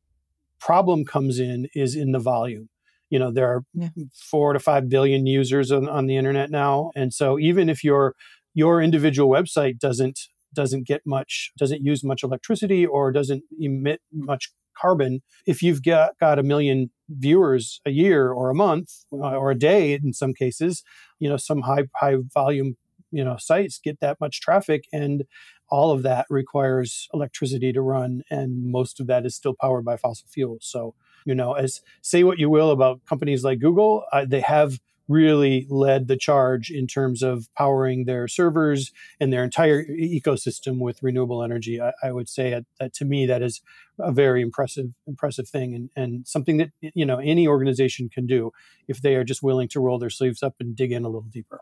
problem 0.59 1.03
comes 1.03 1.39
in 1.39 1.67
is 1.75 1.97
in 1.97 2.13
the 2.13 2.19
volume 2.19 2.69
you 3.09 3.19
know 3.19 3.33
there 3.33 3.49
are 3.49 3.65
yeah. 3.73 3.89
four 4.15 4.53
to 4.53 4.59
five 4.59 4.91
billion 4.91 5.25
users 5.25 5.73
on, 5.73 5.89
on 5.89 6.07
the 6.07 6.19
internet 6.19 6.51
now 6.51 6.91
and 6.95 7.15
so 7.15 7.39
even 7.39 7.71
if 7.71 7.83
your 7.83 8.15
your 8.53 8.83
individual 8.83 9.31
website 9.31 9.79
doesn't 9.79 10.29
doesn't 10.53 10.87
get 10.87 11.01
much 11.07 11.53
doesn't 11.59 11.83
use 11.83 12.05
much 12.05 12.23
electricity 12.23 12.85
or 12.85 13.13
doesn't 13.13 13.45
emit 13.59 14.03
much 14.13 14.53
carbon 14.81 15.21
if 15.47 15.63
you've 15.63 15.83
got, 15.83 16.19
got 16.19 16.39
a 16.39 16.43
million 16.43 16.91
viewers 17.11 17.81
a 17.85 17.91
year 17.91 18.33
or 18.33 18.51
a 18.51 18.55
month 18.55 19.05
uh, 19.13 19.37
or 19.37 19.51
a 19.51 19.59
day 19.59 19.95
in 19.95 20.13
some 20.13 20.33
cases 20.33 20.83
you 21.19 21.29
know 21.29 21.37
some 21.37 21.63
high 21.63 21.85
high 21.97 22.17
volume 22.33 22.77
you 23.11 23.25
know 23.25 23.37
sites 23.39 23.79
get 23.83 24.01
that 24.01 24.21
much 24.21 24.41
traffic 24.41 24.85
and 24.93 25.25
all 25.69 25.93
of 25.93 26.03
that 26.03 26.27
requires 26.31 27.09
electricity 27.15 27.73
to 27.73 27.81
run 27.81 28.23
and 28.31 28.71
most 28.71 29.01
of 29.01 29.07
that 29.07 29.25
is 29.25 29.35
still 29.35 29.55
powered 29.61 29.85
by 29.85 29.97
fossil 29.97 30.27
fuels. 30.29 30.65
So 30.65 30.95
you 31.25 31.35
know 31.35 31.53
as 31.53 31.81
say 32.03 32.25
what 32.25 32.39
you 32.39 32.49
will 32.49 32.71
about 32.71 33.05
companies 33.07 33.45
like 33.45 33.59
google 33.59 34.05
uh, 34.13 34.25
they 34.27 34.41
have 34.41 34.79
really 35.11 35.67
led 35.69 36.07
the 36.07 36.17
charge 36.17 36.71
in 36.71 36.87
terms 36.87 37.21
of 37.21 37.49
powering 37.59 38.05
their 38.05 38.29
servers 38.29 38.93
and 39.19 39.33
their 39.33 39.43
entire 39.43 39.85
ecosystem 39.85 40.79
with 40.79 41.03
renewable 41.03 41.43
energy. 41.43 41.81
I, 41.81 41.93
I 42.01 42.13
would 42.13 42.29
say 42.29 42.63
that 42.79 42.93
to 42.95 43.05
me 43.05 43.27
that 43.27 43.43
is 43.43 43.61
a 43.99 44.13
very 44.13 44.41
impressive 44.41 44.87
impressive 45.09 45.49
thing 45.49 45.75
and, 45.75 45.91
and 45.97 46.29
something 46.29 46.59
that 46.59 46.71
you 46.81 47.05
know 47.05 47.19
any 47.19 47.49
organization 47.49 48.09
can 48.09 48.27
do 48.27 48.53
if 48.87 49.03
they 49.03 49.17
are 49.17 49.25
just 49.25 49.43
willing 49.43 49.67
to 49.69 49.81
roll 49.81 49.99
their 49.99 50.11
sleeves 50.11 50.45
up 50.45 50.55
and 50.61 50.77
dig 50.77 50.93
in 50.93 51.05
a 51.05 51.09
little 51.09 51.29
deeper. 51.29 51.61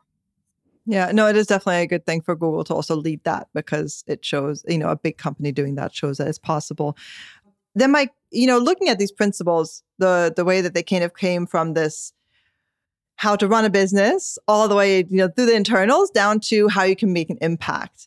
Yeah, 0.85 1.11
no, 1.13 1.27
it 1.27 1.37
is 1.37 1.47
definitely 1.47 1.83
a 1.83 1.87
good 1.87 2.05
thing 2.05 2.21
for 2.21 2.37
Google 2.37 2.65
to 2.65 2.75
also 2.75 2.97
lead 2.97 3.25
that 3.25 3.49
because 3.55 4.05
it 4.07 4.25
shows, 4.25 4.65
you 4.69 4.79
know, 4.79 4.89
a 4.89 4.97
big 4.97 5.17
company 5.17 5.53
doing 5.53 5.75
that 5.75 5.95
shows 5.95 6.19
that 6.19 6.29
it's 6.29 6.39
possible. 6.39 6.97
Then, 7.75 7.93
Mike, 7.93 8.13
you 8.31 8.47
know, 8.47 8.59
looking 8.59 8.89
at 8.89 8.99
these 8.99 9.13
principles, 9.13 9.83
the 9.99 10.33
the 10.37 10.45
way 10.45 10.61
that 10.61 10.75
they 10.75 10.83
kind 10.83 11.05
of 11.05 11.15
came 11.17 11.47
from 11.47 11.73
this 11.73 12.13
how 13.19 13.35
to 13.35 13.49
run 13.49 13.65
a 13.65 13.71
business 13.71 14.39
all 14.47 14.69
the 14.69 14.77
way, 14.77 14.99
you 14.99 15.17
know, 15.17 15.29
through 15.29 15.47
the 15.47 15.55
internals 15.55 16.09
down 16.09 16.39
to 16.39 16.69
how 16.69 16.85
you 16.85 16.95
can 16.95 17.13
make 17.13 17.29
an 17.29 17.39
impact. 17.41 18.07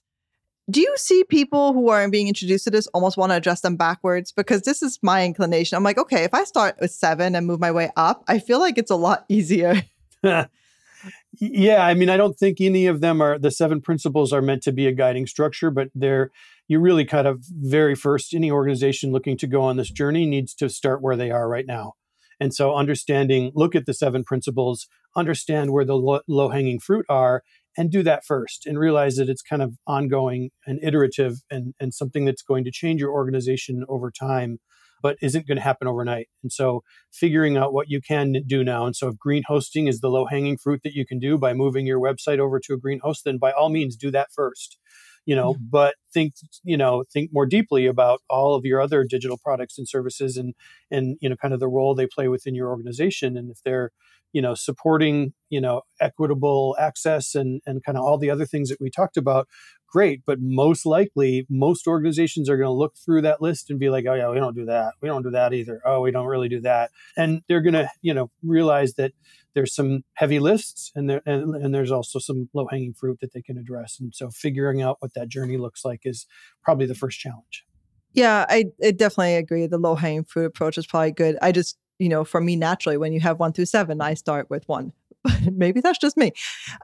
Do 0.69 0.79
you 0.79 0.93
see 0.95 1.25
people 1.25 1.73
who 1.73 1.89
are 1.89 2.09
being 2.09 2.29
introduced 2.29 2.63
to 2.63 2.71
this 2.71 2.87
almost 2.87 3.17
want 3.17 3.31
to 3.31 3.35
address 3.35 3.59
them 3.59 3.75
backwards? 3.75 4.31
Because 4.31 4.61
this 4.61 4.81
is 4.81 4.99
my 5.01 5.25
inclination. 5.25 5.75
I'm 5.75 5.83
like, 5.83 5.97
okay, 5.97 6.23
if 6.23 6.33
I 6.33 6.45
start 6.45 6.77
with 6.79 6.91
seven 6.91 7.35
and 7.35 7.45
move 7.45 7.59
my 7.59 7.71
way 7.71 7.91
up, 7.97 8.23
I 8.29 8.39
feel 8.39 8.59
like 8.59 8.77
it's 8.77 8.89
a 8.89 8.95
lot 8.95 9.25
easier. 9.29 9.83
yeah, 10.23 11.85
I 11.85 11.93
mean, 11.93 12.09
I 12.09 12.15
don't 12.15 12.37
think 12.37 12.61
any 12.61 12.87
of 12.87 13.01
them 13.01 13.21
are 13.21 13.37
the 13.37 13.51
seven 13.51 13.81
principles 13.81 14.31
are 14.31 14.41
meant 14.41 14.63
to 14.63 14.71
be 14.71 14.87
a 14.87 14.93
guiding 14.93 15.27
structure, 15.27 15.71
but 15.71 15.89
they're 15.93 16.31
you 16.69 16.79
really 16.79 17.03
kind 17.03 17.27
of 17.27 17.43
very 17.43 17.95
first 17.95 18.33
any 18.33 18.49
organization 18.49 19.11
looking 19.11 19.35
to 19.39 19.47
go 19.47 19.61
on 19.61 19.75
this 19.75 19.89
journey 19.89 20.25
needs 20.25 20.53
to 20.55 20.69
start 20.69 21.01
where 21.01 21.17
they 21.17 21.31
are 21.31 21.49
right 21.49 21.65
now. 21.65 21.95
And 22.41 22.55
so 22.55 22.75
understanding, 22.75 23.51
look 23.53 23.75
at 23.75 23.85
the 23.85 23.93
seven 23.93 24.23
principles, 24.23 24.87
understand 25.15 25.71
where 25.71 25.85
the 25.85 26.21
low 26.27 26.49
hanging 26.49 26.79
fruit 26.79 27.05
are, 27.07 27.43
and 27.77 27.91
do 27.91 28.01
that 28.03 28.25
first 28.25 28.65
and 28.65 28.79
realize 28.79 29.15
that 29.15 29.29
it's 29.29 29.43
kind 29.43 29.61
of 29.61 29.75
ongoing 29.87 30.49
and 30.65 30.79
iterative 30.83 31.37
and, 31.49 31.73
and 31.79 31.93
something 31.93 32.25
that's 32.25 32.41
going 32.41 32.63
to 32.63 32.71
change 32.71 32.99
your 32.99 33.11
organization 33.11 33.85
over 33.87 34.11
time 34.11 34.57
but 35.03 35.17
isn't 35.21 35.47
going 35.47 35.57
to 35.57 35.63
happen 35.63 35.87
overnight. 35.87 36.27
And 36.43 36.51
so 36.51 36.83
figuring 37.11 37.57
out 37.57 37.73
what 37.73 37.89
you 37.89 38.01
can 38.01 38.35
do 38.45 38.63
now. 38.63 38.85
And 38.85 38.95
so 38.95 39.07
if 39.07 39.17
green 39.17 39.41
hosting 39.47 39.87
is 39.87 39.99
the 39.99 40.09
low 40.09 40.25
hanging 40.25 40.57
fruit 40.57 40.81
that 40.83 40.93
you 40.93 41.07
can 41.07 41.17
do 41.17 41.37
by 41.39 41.53
moving 41.53 41.87
your 41.87 41.99
website 41.99 42.37
over 42.39 42.59
to 42.59 42.73
a 42.73 42.77
green 42.77 42.99
host, 43.01 43.23
then 43.25 43.37
by 43.39 43.51
all 43.51 43.69
means 43.69 43.95
do 43.95 44.11
that 44.11 44.29
first 44.31 44.77
you 45.25 45.35
know 45.35 45.53
mm-hmm. 45.53 45.63
but 45.69 45.95
think 46.13 46.33
you 46.63 46.77
know 46.77 47.03
think 47.11 47.31
more 47.33 47.45
deeply 47.45 47.85
about 47.85 48.21
all 48.29 48.55
of 48.55 48.65
your 48.65 48.81
other 48.81 49.03
digital 49.03 49.37
products 49.37 49.77
and 49.77 49.87
services 49.87 50.37
and 50.37 50.53
and 50.89 51.17
you 51.21 51.29
know 51.29 51.35
kind 51.35 51.53
of 51.53 51.59
the 51.59 51.67
role 51.67 51.95
they 51.95 52.07
play 52.07 52.27
within 52.27 52.55
your 52.55 52.69
organization. 52.69 53.37
And 53.37 53.49
if 53.51 53.61
they're 53.63 53.91
you 54.33 54.41
know 54.41 54.53
supporting 54.53 55.33
you 55.49 55.61
know 55.61 55.81
equitable 55.99 56.75
access 56.79 57.35
and 57.35 57.61
and 57.65 57.83
kind 57.83 57.97
of 57.97 58.03
all 58.03 58.17
the 58.17 58.29
other 58.29 58.45
things 58.45 58.69
that 58.69 58.81
we 58.81 58.89
talked 58.89 59.17
about 59.17 59.47
great. 59.87 60.21
But 60.25 60.39
most 60.41 60.85
likely 60.85 61.45
most 61.49 61.87
organizations 61.87 62.49
are 62.49 62.57
going 62.57 62.67
to 62.67 62.71
look 62.71 62.95
through 62.95 63.23
that 63.23 63.41
list 63.41 63.69
and 63.69 63.79
be 63.79 63.89
like 63.89 64.05
oh 64.07 64.13
yeah 64.13 64.29
we 64.29 64.39
don't 64.39 64.55
do 64.55 64.65
that. 64.65 64.93
We 65.01 65.09
don't 65.09 65.23
do 65.23 65.31
that 65.31 65.53
either. 65.53 65.81
Oh 65.85 66.01
we 66.01 66.11
don't 66.11 66.27
really 66.27 66.49
do 66.49 66.61
that. 66.61 66.91
And 67.17 67.41
they're 67.47 67.61
going 67.61 67.73
to 67.73 67.89
you 68.01 68.13
know 68.13 68.31
realize 68.43 68.93
that 68.95 69.11
there's 69.53 69.73
some 69.73 70.03
heavy 70.13 70.39
lists 70.39 70.91
and 70.95 71.09
there 71.09 71.21
and, 71.25 71.55
and 71.55 71.73
there's 71.73 71.91
also 71.91 72.19
some 72.19 72.49
low 72.53 72.67
hanging 72.69 72.93
fruit 72.93 73.19
that 73.21 73.33
they 73.33 73.41
can 73.41 73.57
address. 73.57 73.97
And 73.99 74.13
so 74.13 74.29
figuring 74.29 74.81
out 74.81 74.97
what 74.99 75.13
that 75.13 75.29
journey 75.29 75.57
looks 75.57 75.83
like 75.83 76.01
is 76.03 76.25
probably 76.63 76.85
the 76.85 76.95
first 76.95 77.19
challenge. 77.19 77.65
Yeah 78.13 78.45
i, 78.49 78.65
I 78.83 78.91
definitely 78.91 79.35
agree. 79.35 79.67
The 79.67 79.77
low 79.77 79.95
hanging 79.95 80.23
fruit 80.23 80.45
approach 80.45 80.77
is 80.77 80.87
probably 80.87 81.11
good. 81.11 81.37
I 81.41 81.51
just 81.51 81.77
you 81.99 82.09
know 82.09 82.23
for 82.25 82.41
me 82.41 82.55
naturally 82.55 82.97
when 82.97 83.13
you 83.13 83.19
have 83.19 83.39
one 83.39 83.53
through 83.53 83.65
seven 83.65 84.01
i 84.01 84.15
start 84.15 84.49
with 84.49 84.67
one 84.67 84.91
but 85.23 85.41
maybe 85.53 85.81
that's 85.81 85.99
just 85.99 86.17
me. 86.17 86.31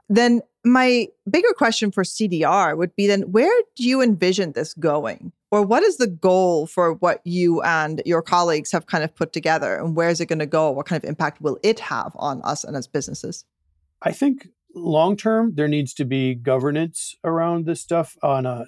Then 0.08 0.42
my 0.64 1.08
bigger 1.30 1.52
question 1.56 1.90
for 1.90 2.02
cdr 2.02 2.76
would 2.76 2.94
be 2.96 3.06
then 3.06 3.22
where 3.32 3.62
do 3.76 3.84
you 3.84 4.02
envision 4.02 4.52
this 4.52 4.74
going? 4.74 5.32
Or 5.50 5.62
what 5.62 5.82
is 5.82 5.96
the 5.96 6.06
goal 6.06 6.66
for 6.66 6.92
what 6.94 7.22
you 7.24 7.62
and 7.62 8.02
your 8.04 8.20
colleagues 8.20 8.70
have 8.72 8.86
kind 8.86 9.02
of 9.02 9.14
put 9.14 9.32
together? 9.32 9.76
And 9.76 9.96
where 9.96 10.10
is 10.10 10.20
it 10.20 10.26
going 10.26 10.40
to 10.40 10.46
go? 10.46 10.70
What 10.70 10.84
kind 10.84 11.02
of 11.02 11.08
impact 11.08 11.40
will 11.40 11.58
it 11.62 11.80
have 11.80 12.12
on 12.16 12.42
us 12.42 12.64
and 12.64 12.76
as 12.76 12.86
businesses? 12.86 13.46
I 14.02 14.12
think 14.12 14.48
long 14.74 15.16
term 15.16 15.54
there 15.54 15.68
needs 15.68 15.94
to 15.94 16.04
be 16.04 16.34
governance 16.34 17.16
around 17.24 17.64
this 17.64 17.80
stuff 17.80 18.14
on 18.22 18.44
a 18.44 18.66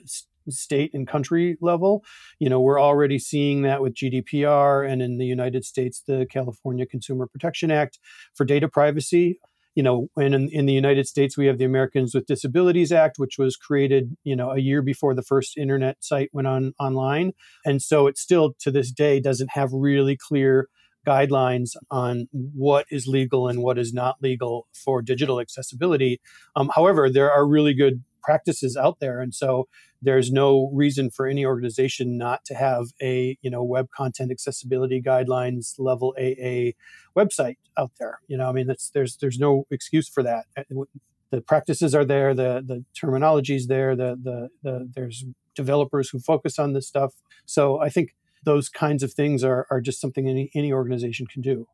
state 0.48 0.92
and 0.94 1.06
country 1.06 1.56
level. 1.60 2.02
You 2.38 2.48
know 2.48 2.60
we're 2.60 2.80
already 2.80 3.18
seeing 3.18 3.62
that 3.62 3.82
with 3.82 3.94
gdpr 3.94 4.90
and 4.90 5.02
in 5.02 5.18
the 5.18 5.26
united 5.26 5.64
states 5.64 6.02
the 6.06 6.26
california 6.30 6.86
consumer 6.86 7.26
protection 7.26 7.70
act 7.70 7.98
for 8.34 8.44
data 8.44 8.68
privacy 8.68 9.38
you 9.74 9.82
know, 9.82 10.08
and 10.16 10.34
in, 10.34 10.48
in 10.50 10.66
the 10.66 10.72
United 10.72 11.06
States, 11.06 11.36
we 11.36 11.46
have 11.46 11.58
the 11.58 11.64
Americans 11.64 12.14
with 12.14 12.26
Disabilities 12.26 12.92
Act, 12.92 13.18
which 13.18 13.38
was 13.38 13.56
created, 13.56 14.16
you 14.24 14.34
know, 14.34 14.50
a 14.50 14.58
year 14.58 14.82
before 14.82 15.14
the 15.14 15.22
first 15.22 15.56
internet 15.56 16.02
site 16.02 16.30
went 16.32 16.48
on 16.48 16.74
online. 16.78 17.32
And 17.64 17.80
so 17.80 18.06
it 18.06 18.18
still 18.18 18.54
to 18.60 18.70
this 18.70 18.90
day 18.90 19.20
doesn't 19.20 19.50
have 19.52 19.70
really 19.72 20.16
clear 20.16 20.68
guidelines 21.06 21.70
on 21.90 22.28
what 22.32 22.86
is 22.90 23.06
legal 23.06 23.48
and 23.48 23.62
what 23.62 23.78
is 23.78 23.92
not 23.92 24.16
legal 24.20 24.66
for 24.74 25.00
digital 25.00 25.40
accessibility. 25.40 26.20
Um, 26.56 26.70
however, 26.74 27.08
there 27.08 27.32
are 27.32 27.46
really 27.46 27.74
good 27.74 28.02
practices 28.22 28.76
out 28.76 28.98
there. 29.00 29.20
And 29.20 29.34
so 29.34 29.68
there's 30.02 30.30
no 30.30 30.70
reason 30.72 31.10
for 31.10 31.26
any 31.26 31.44
organization 31.44 32.16
not 32.16 32.44
to 32.46 32.54
have 32.54 32.86
a 33.02 33.36
you 33.42 33.50
know 33.50 33.62
web 33.62 33.88
content 33.94 34.30
accessibility 34.30 35.02
guidelines 35.02 35.74
level 35.78 36.14
AA 36.18 36.72
website 37.16 37.56
out 37.76 37.92
there. 37.98 38.20
You 38.28 38.36
know, 38.36 38.48
I 38.48 38.52
mean, 38.52 38.66
that's 38.66 38.90
there's 38.90 39.16
there's 39.16 39.38
no 39.38 39.66
excuse 39.70 40.08
for 40.08 40.22
that. 40.22 40.46
Uh, 40.56 40.84
the 41.30 41.40
practices 41.40 41.94
are 41.94 42.04
there, 42.04 42.34
the 42.34 42.62
the 42.66 42.84
terminology 42.98 43.54
is 43.54 43.66
there, 43.66 43.94
the, 43.94 44.18
the 44.20 44.48
the 44.62 44.90
there's 44.94 45.24
developers 45.54 46.10
who 46.10 46.18
focus 46.18 46.58
on 46.58 46.72
this 46.72 46.88
stuff. 46.88 47.12
So 47.46 47.80
I 47.80 47.88
think 47.88 48.14
those 48.44 48.68
kinds 48.68 49.02
of 49.02 49.12
things 49.12 49.44
are 49.44 49.66
are 49.70 49.80
just 49.80 50.00
something 50.00 50.28
any 50.28 50.50
any 50.54 50.72
organization 50.72 51.26
can 51.26 51.42
do. 51.42 51.68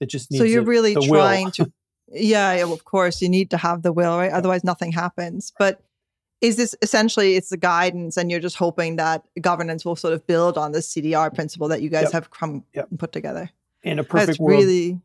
It 0.00 0.08
just 0.08 0.30
needs. 0.30 0.40
So 0.40 0.46
you're 0.46 0.62
really 0.62 0.94
trying 0.94 1.50
to. 1.52 1.72
Yeah, 2.12 2.52
of 2.52 2.84
course, 2.84 3.20
you 3.20 3.28
need 3.28 3.50
to 3.50 3.56
have 3.56 3.82
the 3.82 3.92
will, 3.92 4.16
right? 4.16 4.32
Otherwise, 4.32 4.64
nothing 4.64 4.92
happens. 4.92 5.52
But 5.58 5.82
is 6.40 6.56
this 6.56 6.74
essentially 6.82 7.36
it's 7.36 7.48
the 7.48 7.56
guidance 7.56 8.16
and 8.16 8.30
you're 8.30 8.40
just 8.40 8.56
hoping 8.56 8.96
that 8.96 9.24
governance 9.40 9.84
will 9.84 9.96
sort 9.96 10.14
of 10.14 10.26
build 10.26 10.56
on 10.56 10.72
the 10.72 10.78
cdr 10.78 11.34
principle 11.34 11.68
that 11.68 11.82
you 11.82 11.88
guys 11.88 12.04
yep. 12.04 12.12
have 12.12 12.30
come 12.30 12.64
yep. 12.74 12.88
and 12.90 12.98
put 12.98 13.12
together 13.12 13.50
in 13.82 13.98
a 13.98 14.04
perfect 14.04 14.26
That's 14.28 14.38
world 14.38 14.60
really 14.60 15.00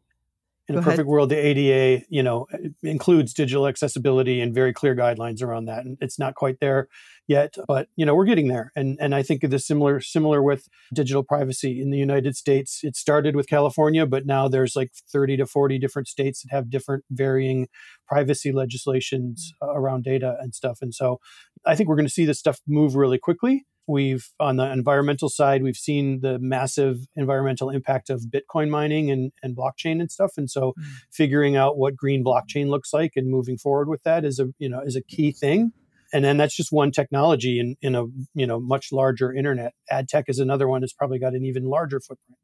in 0.74 0.80
a 0.80 0.84
perfect 0.84 1.00
ahead. 1.00 1.08
world 1.08 1.30
the 1.30 1.38
ada 1.38 2.04
you 2.10 2.24
know 2.24 2.48
includes 2.82 3.34
digital 3.34 3.68
accessibility 3.68 4.42
and 4.42 4.54
very 4.54 4.74
clear 4.74 4.96
guidelines 4.96 5.42
around 5.42 5.66
that 5.66 5.86
and 5.86 5.98
it's 6.02 6.20
not 6.20 6.36
quite 6.36 6.60
there 6.60 6.88
yet 7.28 7.56
but 7.68 7.88
you 7.96 8.06
know 8.06 8.16
we're 8.16 8.26
getting 8.26 8.48
there. 8.48 8.72
And 8.76 8.98
and 9.00 9.16
i 9.16 9.24
think 9.24 9.42
the 9.42 9.60
similar 9.60 10.00
similar 10.02 10.42
with 10.42 10.68
digital 10.94 11.24
privacy. 11.24 11.82
In 11.82 11.90
the 11.92 11.98
united 11.98 12.36
states 12.36 12.82
it 12.84 12.96
started 12.96 13.36
with 13.36 13.48
california 13.48 14.06
but 14.06 14.26
now 14.26 14.48
there's 14.48 14.76
like 14.76 14.92
30 15.12 15.38
to 15.38 15.46
40 15.46 15.80
different 15.80 16.08
states 16.08 16.44
that 16.44 16.56
have 16.56 16.70
different 16.70 17.04
varying 17.10 17.68
privacy 18.08 18.52
legislations 18.52 19.54
uh, 19.62 19.74
around 19.74 20.04
data 20.04 20.36
and 20.40 20.54
stuff. 20.54 20.80
And 20.82 20.94
so 20.94 21.20
i 21.66 21.76
think 21.76 21.90
we're 21.90 21.96
going 21.96 22.08
to 22.08 22.14
see 22.14 22.26
this 22.26 22.40
stuff 22.40 22.60
move 22.68 22.96
really 22.96 23.18
quickly 23.18 23.66
We've 23.88 24.30
on 24.40 24.56
the 24.56 24.72
environmental 24.72 25.30
side, 25.30 25.62
we've 25.62 25.76
seen 25.76 26.22
the 26.22 26.40
massive 26.40 27.00
environmental 27.16 27.70
impact 27.70 28.10
of 28.10 28.24
Bitcoin 28.34 28.70
mining 28.70 29.12
and, 29.12 29.32
and 29.42 29.56
blockchain 29.56 30.00
and 30.00 30.10
stuff. 30.10 30.32
And 30.38 30.50
so 30.50 30.74
mm. 30.80 30.84
figuring 31.12 31.56
out 31.58 31.78
what 31.78 31.96
green 31.96 32.24
blockchain 32.24 32.68
looks 32.68 32.94
like 32.94 33.14
and 33.16 33.30
moving 33.30 33.58
forward 33.58 33.90
with 33.90 34.04
that 34.04 34.24
is 34.24 34.40
a 34.40 34.48
you 34.58 34.70
know 34.70 34.82
is 34.82 34.96
a 34.96 35.02
key 35.02 35.32
thing. 35.32 35.74
And 36.14 36.24
then 36.24 36.38
that's 36.38 36.56
just 36.56 36.72
one 36.72 36.92
technology 36.92 37.60
in, 37.60 37.76
in 37.82 37.96
a 37.96 38.06
you 38.34 38.48
know 38.48 38.60
much 38.60 38.92
larger 38.92 39.34
internet. 39.34 39.74
Ad 39.90 40.08
tech 40.08 40.26
is 40.28 40.40
another 40.40 40.68
one 40.68 40.82
that's 40.82 40.94
probably 40.94 41.20
got 41.20 41.34
an 41.34 41.44
even 41.44 41.66
larger 41.66 42.00
footprint. 42.00 42.38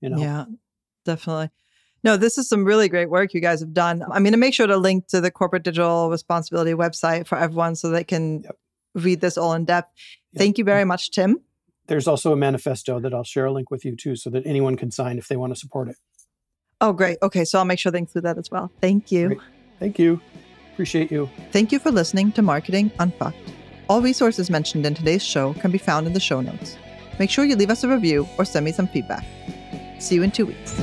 You 0.00 0.10
know? 0.10 0.18
Yeah, 0.18 0.44
definitely. 1.04 1.50
No, 2.04 2.18
this 2.18 2.36
is 2.36 2.46
some 2.46 2.66
really 2.66 2.90
great 2.90 3.08
work 3.08 3.32
you 3.32 3.40
guys 3.40 3.60
have 3.60 3.72
done. 3.72 4.02
I'm 4.02 4.22
going 4.22 4.34
to 4.34 4.38
make 4.38 4.52
sure 4.52 4.66
to 4.66 4.76
link 4.76 5.06
to 5.08 5.22
the 5.22 5.30
corporate 5.30 5.62
digital 5.62 6.10
responsibility 6.10 6.74
website 6.74 7.26
for 7.26 7.38
everyone 7.38 7.74
so 7.74 7.88
they 7.88 8.04
can 8.04 8.42
yep. 8.42 8.56
Read 8.94 9.20
this 9.20 9.36
all 9.36 9.52
in 9.52 9.64
depth. 9.64 9.92
Yep. 10.32 10.38
Thank 10.38 10.58
you 10.58 10.64
very 10.64 10.84
much, 10.84 11.10
Tim. 11.10 11.40
There's 11.86 12.08
also 12.08 12.32
a 12.32 12.36
manifesto 12.36 12.98
that 13.00 13.12
I'll 13.12 13.24
share 13.24 13.46
a 13.46 13.52
link 13.52 13.70
with 13.70 13.84
you 13.84 13.94
too 13.96 14.16
so 14.16 14.30
that 14.30 14.46
anyone 14.46 14.76
can 14.76 14.90
sign 14.90 15.18
if 15.18 15.28
they 15.28 15.36
want 15.36 15.52
to 15.52 15.58
support 15.58 15.88
it. 15.88 15.96
Oh, 16.80 16.92
great. 16.92 17.18
Okay, 17.22 17.44
so 17.44 17.58
I'll 17.58 17.64
make 17.64 17.78
sure 17.78 17.92
to 17.92 17.98
include 17.98 18.24
that 18.24 18.38
as 18.38 18.50
well. 18.50 18.70
Thank 18.80 19.12
you. 19.12 19.28
Great. 19.28 19.40
Thank 19.78 19.98
you. 19.98 20.20
Appreciate 20.72 21.12
you. 21.12 21.30
Thank 21.52 21.72
you 21.72 21.78
for 21.78 21.90
listening 21.90 22.32
to 22.32 22.42
Marketing 22.42 22.90
Unfucked. 22.98 23.36
All 23.88 24.00
resources 24.00 24.50
mentioned 24.50 24.86
in 24.86 24.94
today's 24.94 25.22
show 25.22 25.52
can 25.54 25.70
be 25.70 25.78
found 25.78 26.06
in 26.06 26.14
the 26.14 26.20
show 26.20 26.40
notes. 26.40 26.76
Make 27.18 27.30
sure 27.30 27.44
you 27.44 27.54
leave 27.54 27.70
us 27.70 27.84
a 27.84 27.88
review 27.88 28.26
or 28.38 28.44
send 28.44 28.64
me 28.64 28.72
some 28.72 28.88
feedback. 28.88 29.24
See 30.00 30.16
you 30.16 30.22
in 30.22 30.30
two 30.30 30.46
weeks. 30.46 30.74